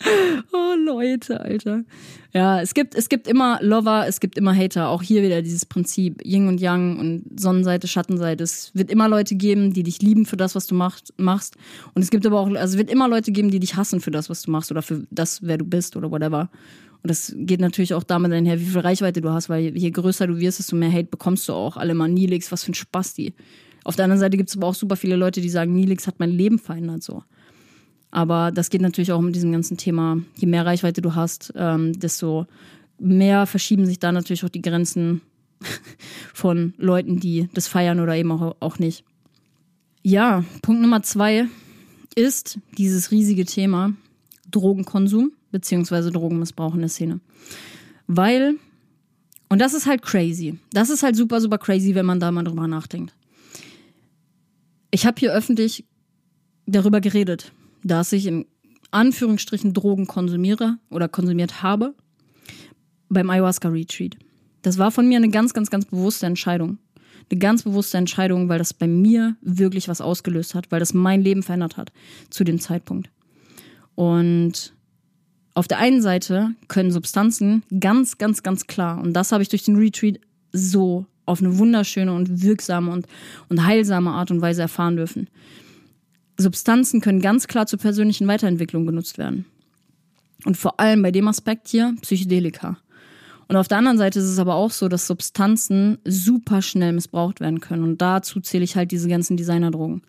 [0.52, 1.84] oh Leute, Alter.
[2.32, 4.88] Ja, es gibt, es gibt immer Lover, es gibt immer Hater.
[4.88, 8.44] Auch hier wieder dieses Prinzip Yin und Yang und Sonnenseite, Schattenseite.
[8.44, 11.56] Es wird immer Leute geben, die dich lieben für das, was du macht, machst.
[11.94, 14.10] Und es gibt aber auch, also es wird immer Leute geben, die dich hassen für
[14.10, 16.50] das, was du machst oder für das, wer du bist oder whatever.
[17.02, 20.26] Und das geht natürlich auch damit einher, wie viel Reichweite du hast, weil je größer
[20.26, 21.76] du wirst, desto mehr Hate bekommst du auch.
[21.76, 23.34] Alle mal Nilix, was für ein Spasti.
[23.84, 26.20] Auf der anderen Seite gibt es aber auch super viele Leute, die sagen, Nilix hat
[26.20, 27.24] mein Leben verändert so.
[28.10, 31.98] Aber das geht natürlich auch mit diesem ganzen Thema, je mehr Reichweite du hast, ähm,
[31.98, 32.46] desto
[32.98, 35.22] mehr verschieben sich da natürlich auch die Grenzen
[36.34, 39.04] von Leuten, die das feiern oder eben auch, auch nicht.
[40.02, 41.46] Ja, Punkt Nummer zwei
[42.14, 43.92] ist dieses riesige Thema
[44.50, 47.20] Drogenkonsum beziehungsweise Drogenmissbrauch in der Szene.
[48.06, 48.56] Weil,
[49.48, 50.58] und das ist halt crazy.
[50.72, 53.14] Das ist halt super, super crazy, wenn man da mal drüber nachdenkt.
[54.90, 55.84] Ich habe hier öffentlich
[56.66, 57.52] darüber geredet,
[57.82, 58.46] dass ich in
[58.90, 61.94] Anführungsstrichen Drogen konsumiere oder konsumiert habe
[63.08, 64.16] beim Ayahuasca Retreat.
[64.62, 66.78] Das war von mir eine ganz, ganz, ganz bewusste Entscheidung.
[67.30, 71.22] Eine ganz bewusste Entscheidung, weil das bei mir wirklich was ausgelöst hat, weil das mein
[71.22, 71.92] Leben verändert hat
[72.28, 73.10] zu dem Zeitpunkt.
[73.94, 74.74] Und
[75.54, 79.62] auf der einen Seite können Substanzen ganz, ganz, ganz klar, und das habe ich durch
[79.62, 80.20] den Retreat
[80.52, 83.06] so auf eine wunderschöne und wirksame und,
[83.48, 85.28] und heilsame Art und Weise erfahren dürfen.
[86.40, 89.44] Substanzen können ganz klar zur persönlichen Weiterentwicklung genutzt werden.
[90.44, 92.78] Und vor allem bei dem Aspekt hier Psychedelika.
[93.48, 97.40] Und auf der anderen Seite ist es aber auch so, dass Substanzen super schnell missbraucht
[97.40, 97.82] werden können.
[97.82, 100.02] Und dazu zähle ich halt diese ganzen Designerdrogen.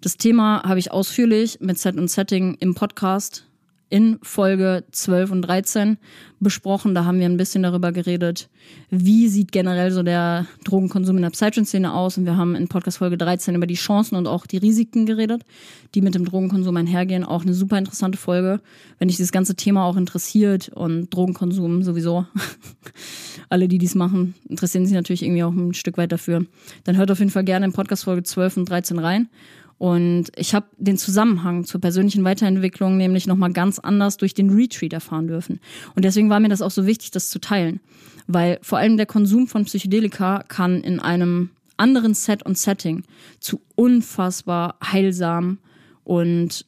[0.00, 3.44] Das Thema habe ich ausführlich mit Set und Setting im Podcast
[3.90, 5.98] in Folge 12 und 13
[6.38, 6.94] besprochen.
[6.94, 8.48] Da haben wir ein bisschen darüber geredet,
[8.88, 12.16] wie sieht generell so der Drogenkonsum in der Psytrance-Szene aus.
[12.16, 15.42] Und wir haben in Podcast Folge 13 über die Chancen und auch die Risiken geredet,
[15.94, 17.24] die mit dem Drogenkonsum einhergehen.
[17.24, 18.60] Auch eine super interessante Folge,
[18.98, 22.26] wenn dich das ganze Thema auch interessiert und Drogenkonsum sowieso.
[23.48, 26.46] Alle, die dies machen, interessieren sich natürlich irgendwie auch ein Stück weit dafür.
[26.84, 29.28] Dann hört auf jeden Fall gerne in Podcast Folge 12 und 13 rein.
[29.80, 34.92] Und ich habe den Zusammenhang zur persönlichen Weiterentwicklung nämlich nochmal ganz anders durch den Retreat
[34.92, 35.58] erfahren dürfen.
[35.94, 37.80] Und deswegen war mir das auch so wichtig, das zu teilen.
[38.26, 43.04] Weil vor allem der Konsum von Psychedelika kann in einem anderen Set und Setting
[43.38, 45.56] zu unfassbar heilsam
[46.04, 46.66] und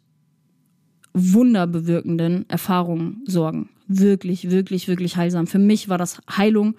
[1.13, 3.69] wunderbewirkenden Erfahrungen sorgen.
[3.89, 5.47] Wirklich, wirklich, wirklich heilsam.
[5.47, 6.77] Für mich war das Heilung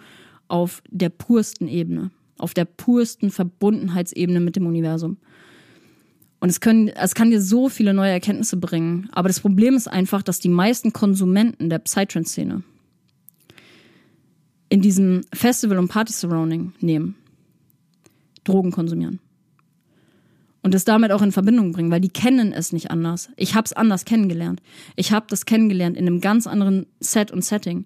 [0.48, 2.10] auf der pursten Ebene,
[2.40, 5.18] auf der pursten Verbundenheitsebene mit dem Universum.
[6.44, 9.08] Und es, können, es kann dir so viele neue Erkenntnisse bringen.
[9.14, 12.64] Aber das Problem ist einfach, dass die meisten Konsumenten der Psytrance-Szene
[14.68, 17.16] in diesem Festival- und Party-Surrounding nehmen,
[18.44, 19.22] Drogen konsumieren.
[20.64, 23.30] Und das damit auch in Verbindung bringen, weil die kennen es nicht anders.
[23.38, 24.62] Ich habe es anders kennengelernt.
[24.98, 27.86] Ich habe das kennengelernt in einem ganz anderen Set und Setting.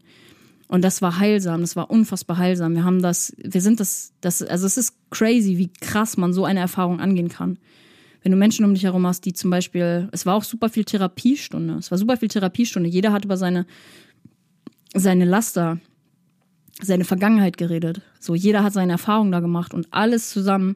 [0.67, 2.73] Und das war heilsam, das war unfassbar heilsam.
[2.73, 6.43] Wir haben das, wir sind das, das, also es ist crazy, wie krass man so
[6.43, 7.59] eine Erfahrung angehen kann
[8.27, 10.83] wenn du Menschen um dich herum hast, die zum Beispiel, es war auch super viel
[10.83, 12.89] Therapiestunde, es war super viel Therapiestunde.
[12.89, 13.65] Jeder hat über seine,
[14.93, 15.79] seine Laster,
[16.81, 18.01] seine Vergangenheit geredet.
[18.19, 20.75] So, jeder hat seine Erfahrungen da gemacht und alles zusammen,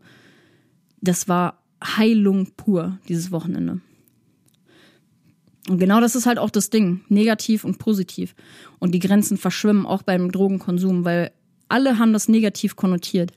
[1.02, 3.82] das war Heilung pur, dieses Wochenende.
[5.68, 8.34] Und genau das ist halt auch das Ding, negativ und positiv.
[8.80, 11.34] Und die Grenzen verschwimmen auch beim Drogenkonsum, weil
[11.68, 13.34] alle haben das negativ konnotiert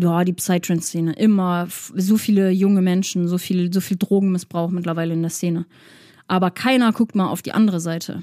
[0.00, 1.14] ja, die Psytrance-Szene.
[1.14, 5.66] Immer so viele junge Menschen, so viel, so viel Drogenmissbrauch mittlerweile in der Szene.
[6.26, 8.22] Aber keiner guckt mal auf die andere Seite.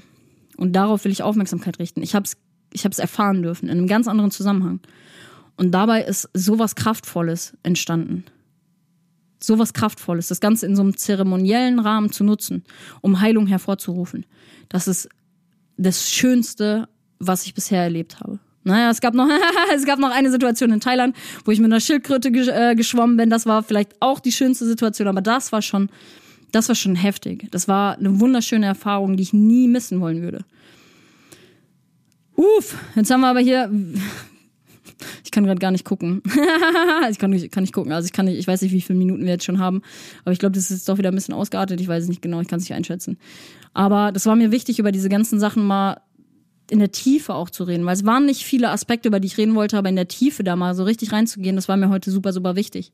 [0.56, 2.02] Und darauf will ich Aufmerksamkeit richten.
[2.02, 2.36] Ich habe es
[2.72, 4.80] ich hab's erfahren dürfen, in einem ganz anderen Zusammenhang.
[5.56, 8.24] Und dabei ist sowas Kraftvolles entstanden.
[9.38, 12.64] Sowas Kraftvolles, das Ganze in so einem zeremoniellen Rahmen zu nutzen,
[13.00, 14.26] um Heilung hervorzurufen.
[14.68, 15.08] Das ist
[15.76, 16.88] das Schönste
[17.26, 18.38] was ich bisher erlebt habe.
[18.64, 19.28] Naja, es gab noch,
[19.74, 23.16] es gab noch eine Situation in Thailand, wo ich mit einer Schildkröte ge äh, geschwommen
[23.16, 23.30] bin.
[23.30, 25.90] Das war vielleicht auch die schönste Situation, aber das war schon,
[26.50, 27.46] das war schon heftig.
[27.50, 30.44] Das war eine wunderschöne Erfahrung, die ich nie missen wollen würde.
[32.36, 33.70] Uff, jetzt haben wir aber hier.
[35.24, 36.22] Ich kann gerade gar nicht gucken.
[37.10, 37.92] ich kann nicht, kann nicht gucken.
[37.92, 39.82] Also ich kann nicht, ich weiß nicht, wie viele Minuten wir jetzt schon haben.
[40.22, 41.80] Aber ich glaube, das ist jetzt doch wieder ein bisschen ausgeartet.
[41.80, 43.18] Ich weiß es nicht genau, ich kann es nicht einschätzen.
[43.72, 46.00] Aber das war mir wichtig, über diese ganzen Sachen mal
[46.70, 49.38] in der Tiefe auch zu reden, weil es waren nicht viele Aspekte, über die ich
[49.38, 52.10] reden wollte, aber in der Tiefe da mal so richtig reinzugehen, das war mir heute
[52.10, 52.92] super, super wichtig.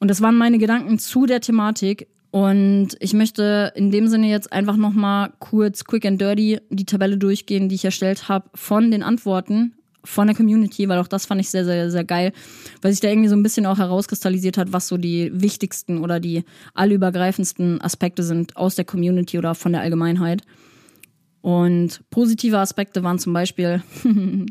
[0.00, 2.08] Und das waren meine Gedanken zu der Thematik.
[2.30, 7.16] Und ich möchte in dem Sinne jetzt einfach nochmal kurz quick and dirty die Tabelle
[7.16, 9.74] durchgehen, die ich erstellt habe von den Antworten
[10.04, 12.32] von der Community, weil auch das fand ich sehr, sehr, sehr geil,
[12.80, 16.20] weil sich da irgendwie so ein bisschen auch herauskristallisiert hat, was so die wichtigsten oder
[16.20, 20.42] die allübergreifendsten Aspekte sind aus der Community oder von der Allgemeinheit.
[21.48, 23.82] Und positive Aspekte waren zum Beispiel,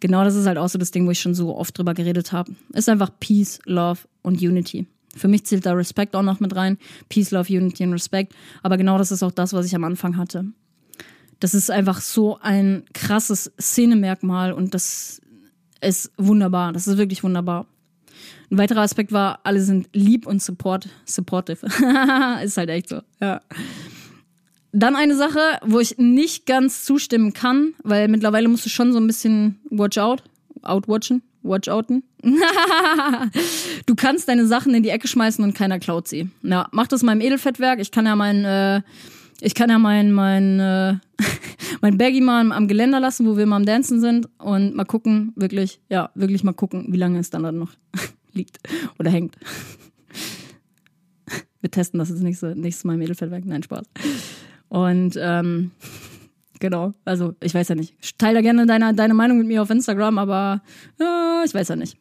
[0.00, 2.32] genau das ist halt auch so das Ding, wo ich schon so oft drüber geredet
[2.32, 4.86] habe, ist einfach Peace, Love und Unity.
[5.14, 6.78] Für mich zählt da Respect auch noch mit rein.
[7.10, 8.32] Peace, Love, Unity und Respect.
[8.62, 10.46] Aber genau das ist auch das, was ich am Anfang hatte.
[11.40, 15.20] Das ist einfach so ein krasses Szenemerkmal und das
[15.82, 16.72] ist wunderbar.
[16.72, 17.66] Das ist wirklich wunderbar.
[18.50, 21.66] Ein weiterer Aspekt war, alle sind lieb und support, supportive.
[22.42, 23.42] ist halt echt so, ja.
[24.72, 28.98] Dann eine Sache, wo ich nicht ganz zustimmen kann, weil mittlerweile musst du schon so
[28.98, 30.22] ein bisschen watch out,
[30.62, 32.04] outwatchen, watch outen.
[33.86, 36.28] du kannst deine Sachen in die Ecke schmeißen und keiner klaut sie.
[36.42, 37.80] Ja, mach das mal im Edelfettwerk.
[37.80, 38.82] Ich kann ja mein, äh,
[39.40, 40.94] ich kann ja mein, mein, äh,
[41.80, 45.32] mein Baggy mal am Geländer lassen, wo wir mal am Dancen sind und mal gucken,
[45.34, 47.72] wirklich, ja, wirklich mal gucken, wie lange es dann, dann noch
[48.32, 48.58] liegt
[48.98, 49.36] oder hängt.
[51.60, 53.44] Wir testen das jetzt nächstes, nächstes Mal im Edelfettwerk.
[53.44, 53.84] Nein, Spaß.
[54.70, 55.72] Und ähm,
[56.60, 57.96] genau, also ich weiß ja nicht.
[58.18, 60.62] Teile gerne deine, deine Meinung mit mir auf Instagram, aber
[60.98, 61.98] äh, ich weiß ja nicht.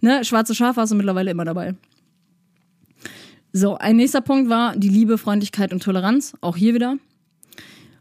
[0.00, 1.74] Ne, schwarze Schafe hast du mittlerweile immer dabei.
[3.52, 6.36] So, ein nächster Punkt war die Liebe, Freundlichkeit und Toleranz.
[6.40, 6.96] Auch hier wieder.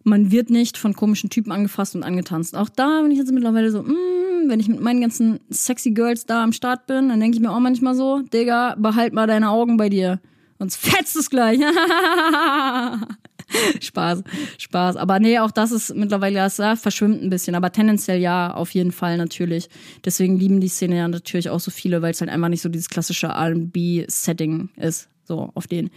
[0.03, 2.55] Man wird nicht von komischen Typen angefasst und angetanzt.
[2.55, 6.25] Auch da bin ich jetzt mittlerweile so, mm, wenn ich mit meinen ganzen sexy Girls
[6.25, 9.51] da am Start bin, dann denke ich mir auch manchmal so, Digga, behalt mal deine
[9.51, 10.19] Augen bei dir.
[10.57, 11.59] Sonst fetzt es gleich.
[13.81, 14.23] Spaß,
[14.57, 14.97] Spaß.
[14.97, 17.55] Aber nee, auch das ist mittlerweile, das ja, verschwimmt ein bisschen.
[17.55, 19.69] Aber tendenziell ja, auf jeden Fall natürlich.
[20.03, 22.69] Deswegen lieben die Szene ja natürlich auch so viele, weil es halt einfach nicht so
[22.69, 25.09] dieses klassische RB-Setting ist.
[25.23, 25.89] So, auf den.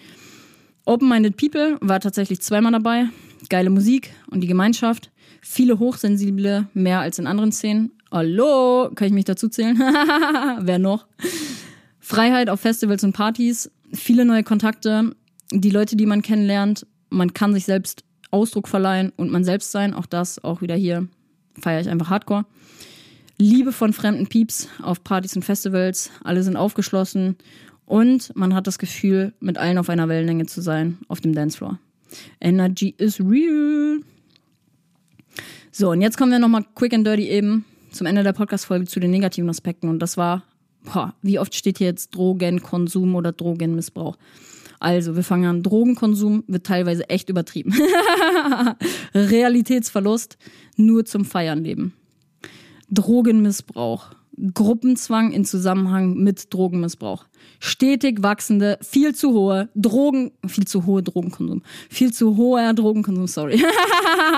[0.85, 3.07] Open-Minded People war tatsächlich zweimal dabei.
[3.49, 5.11] Geile Musik und die Gemeinschaft.
[5.41, 7.93] Viele Hochsensible, mehr als in anderen Szenen.
[8.13, 9.79] Hallo, kann ich mich dazu zählen?
[10.61, 11.07] Wer noch?
[12.01, 15.15] Freiheit auf Festivals und Partys, viele neue Kontakte,
[15.53, 19.95] die Leute, die man kennenlernt, man kann sich selbst Ausdruck verleihen und man selbst sein.
[19.95, 21.09] Auch das, auch wieder hier
[21.61, 22.47] feiere ich einfach Hardcore.
[23.39, 26.11] Liebe von fremden Pieps auf Partys und Festivals.
[26.23, 27.37] Alle sind aufgeschlossen
[27.87, 31.79] und man hat das Gefühl, mit allen auf einer Wellenlänge zu sein auf dem Dancefloor.
[32.41, 34.01] Energy is real.
[35.73, 39.01] So, und jetzt kommen wir nochmal quick and dirty eben zum Ende der Podcast-Folge zu
[39.01, 39.89] den negativen Aspekten.
[39.89, 40.43] Und das war,
[40.85, 44.17] boah, wie oft steht hier jetzt Drogenkonsum oder Drogenmissbrauch?
[44.81, 45.63] Also, wir fangen an.
[45.63, 47.75] Drogenkonsum wird teilweise echt übertrieben.
[49.15, 50.39] Realitätsverlust
[50.77, 51.93] nur zum Feiern leben.
[52.91, 54.13] Drogenmissbrauch.
[54.55, 57.27] Gruppenzwang in Zusammenhang mit Drogenmissbrauch.
[57.59, 63.63] Stetig wachsende, viel zu hohe Drogen, viel zu hohe Drogenkonsum, viel zu hoher Drogenkonsum, sorry.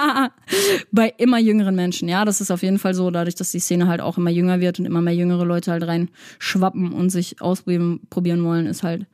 [0.93, 2.09] Bei immer jüngeren Menschen.
[2.09, 4.61] Ja, das ist auf jeden Fall so, dadurch, dass die Szene halt auch immer jünger
[4.61, 8.01] wird und immer mehr jüngere Leute halt rein schwappen und sich ausprobieren
[8.45, 9.07] wollen, ist halt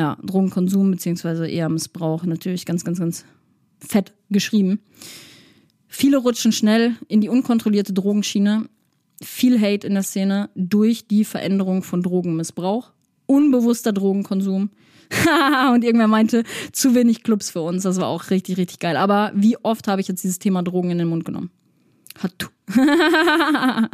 [0.00, 3.26] ja, Drogenkonsum beziehungsweise eher Missbrauch natürlich ganz, ganz, ganz
[3.86, 4.80] fett geschrieben.
[5.88, 8.70] Viele rutschen schnell in die unkontrollierte Drogenschiene.
[9.22, 12.92] Viel Hate in der Szene durch die Veränderung von Drogenmissbrauch,
[13.26, 14.70] unbewusster Drogenkonsum.
[15.74, 17.82] und irgendwer meinte, zu wenig Clubs für uns.
[17.82, 18.96] Das war auch richtig, richtig geil.
[18.96, 21.50] Aber wie oft habe ich jetzt dieses Thema Drogen in den Mund genommen?
[22.18, 22.50] Hat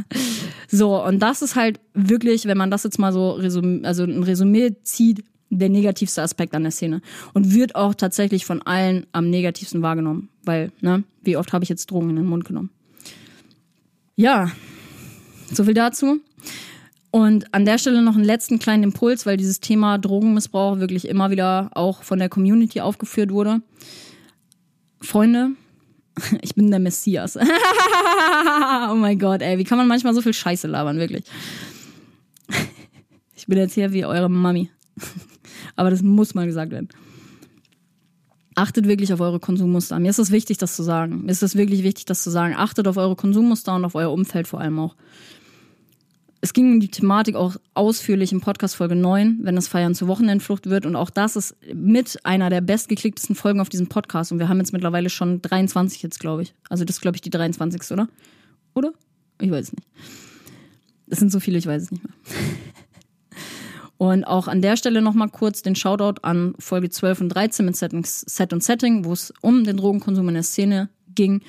[0.69, 4.23] so, und das ist halt wirklich, wenn man das jetzt mal so resüm also ein
[4.23, 7.01] Resümee zieht, der negativste Aspekt an der Szene
[7.35, 11.69] und wird auch tatsächlich von allen am negativsten wahrgenommen, weil, ne, wie oft habe ich
[11.69, 12.71] jetzt Drogen in den Mund genommen?
[14.17, 14.51] Ja,
[15.53, 16.21] so viel dazu.
[17.11, 21.31] Und an der Stelle noch einen letzten kleinen Impuls, weil dieses Thema Drogenmissbrauch wirklich immer
[21.31, 23.63] wieder auch von der Community aufgeführt wurde.
[25.01, 25.53] Freunde,
[26.43, 27.37] ich bin der Messias.
[28.91, 31.25] oh mein Gott, ey, wie kann man manchmal so viel Scheiße labern, wirklich.
[33.39, 34.71] Ich bin jetzt hier wie eure Mami.
[35.75, 36.89] Aber das muss mal gesagt werden.
[38.55, 39.99] achtet wirklich auf eure Konsummuster.
[39.99, 41.25] Mir ist es wichtig, das zu sagen.
[41.25, 42.55] Mir ist es wirklich wichtig, das zu sagen.
[42.57, 44.97] Achtet auf eure Konsummuster und auf euer Umfeld vor allem auch.
[46.41, 50.07] Es ging um die Thematik auch ausführlich in Podcast Folge 9, wenn das Feiern zur
[50.09, 50.87] Wochenendflucht wird.
[50.87, 54.33] Und auch das ist mit einer der bestgeklicktesten Folgen auf diesem Podcast.
[54.33, 56.55] Und wir haben jetzt mittlerweile schon 23 jetzt, glaube ich.
[56.69, 57.91] Also das ist, glaube ich, die 23.
[57.91, 58.09] oder?
[58.75, 58.93] Oder?
[59.41, 59.89] Ich weiß es nicht.
[61.09, 62.15] Es sind so viele, ich weiß es nicht mehr.
[63.99, 67.77] Und auch an der Stelle nochmal kurz den Shoutout an Folge 12 und 13 mit
[67.77, 71.41] Settings, Set und Setting, wo es um den Drogenkonsum in der Szene ging.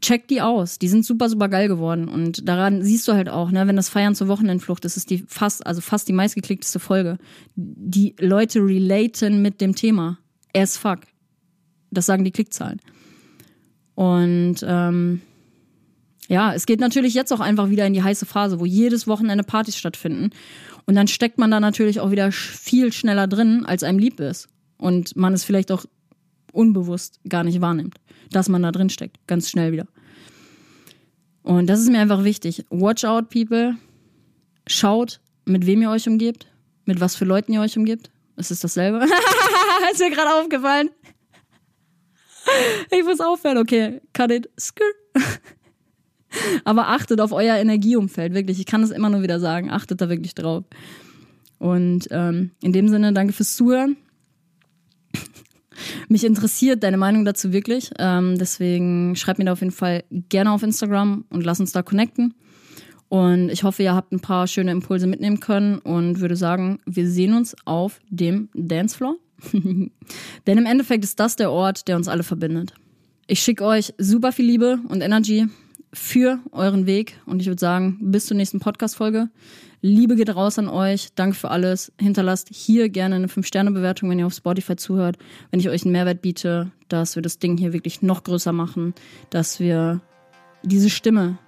[0.00, 0.78] Check die aus.
[0.78, 2.08] Die sind super, super geil geworden.
[2.08, 5.24] Und daran siehst du halt auch, ne, wenn das Feiern zur Wochenendflucht ist, ist die
[5.28, 7.18] fast, also fast die meistgeklickteste Folge.
[7.54, 10.18] Die Leute relaten mit dem Thema.
[10.56, 11.00] As fuck.
[11.90, 12.80] Das sagen die Klickzahlen.
[13.94, 15.20] Und ähm,
[16.28, 19.44] ja, es geht natürlich jetzt auch einfach wieder in die heiße Phase, wo jedes Wochenende
[19.44, 20.30] Partys stattfinden.
[20.88, 24.48] Und dann steckt man da natürlich auch wieder viel schneller drin, als einem lieb ist.
[24.78, 25.84] Und man es vielleicht auch
[26.50, 27.96] unbewusst gar nicht wahrnimmt,
[28.30, 29.18] dass man da drin steckt.
[29.26, 29.86] Ganz schnell wieder.
[31.42, 32.64] Und das ist mir einfach wichtig.
[32.70, 33.76] Watch out, people.
[34.66, 36.46] Schaut, mit wem ihr euch umgebt,
[36.86, 38.10] mit was für Leuten ihr euch umgebt.
[38.36, 39.04] Es ist dasselbe.
[39.92, 40.88] ist mir gerade aufgefallen.
[42.90, 43.58] Ich muss aufhören.
[43.58, 44.48] Okay, cut it.
[44.58, 44.84] Skr.
[46.64, 48.58] Aber achtet auf euer Energieumfeld, wirklich.
[48.58, 49.70] Ich kann es immer nur wieder sagen.
[49.70, 50.64] Achtet da wirklich drauf.
[51.58, 53.96] Und ähm, in dem Sinne, danke fürs Zuhören.
[56.08, 57.90] Mich interessiert deine Meinung dazu wirklich.
[57.98, 61.82] Ähm, deswegen schreib mir da auf jeden Fall gerne auf Instagram und lass uns da
[61.82, 62.34] connecten.
[63.08, 67.08] Und ich hoffe, ihr habt ein paar schöne Impulse mitnehmen können und würde sagen, wir
[67.08, 69.16] sehen uns auf dem Dancefloor.
[69.52, 72.74] Denn im Endeffekt ist das der Ort, der uns alle verbindet.
[73.26, 75.46] Ich schicke euch super viel Liebe und Energy
[75.92, 79.28] für euren Weg und ich würde sagen, bis zur nächsten Podcast-Folge.
[79.80, 81.08] Liebe geht raus an euch.
[81.14, 81.92] Danke für alles.
[82.00, 85.18] Hinterlasst hier gerne eine 5-Sterne-Bewertung, wenn ihr auf Spotify zuhört.
[85.50, 88.94] Wenn ich euch einen Mehrwert biete, dass wir das Ding hier wirklich noch größer machen,
[89.30, 90.00] dass wir
[90.64, 91.38] diese Stimme,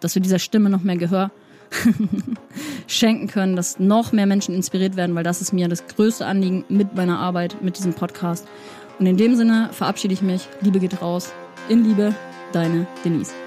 [0.00, 1.30] dass wir dieser Stimme noch mehr Gehör
[2.86, 6.64] schenken können, dass noch mehr Menschen inspiriert werden, weil das ist mir das größte Anliegen
[6.68, 8.46] mit meiner Arbeit, mit diesem Podcast.
[8.98, 10.48] Und in dem Sinne verabschiede ich mich.
[10.62, 11.32] Liebe geht raus.
[11.68, 12.14] In Liebe,
[12.52, 13.43] deine Denise.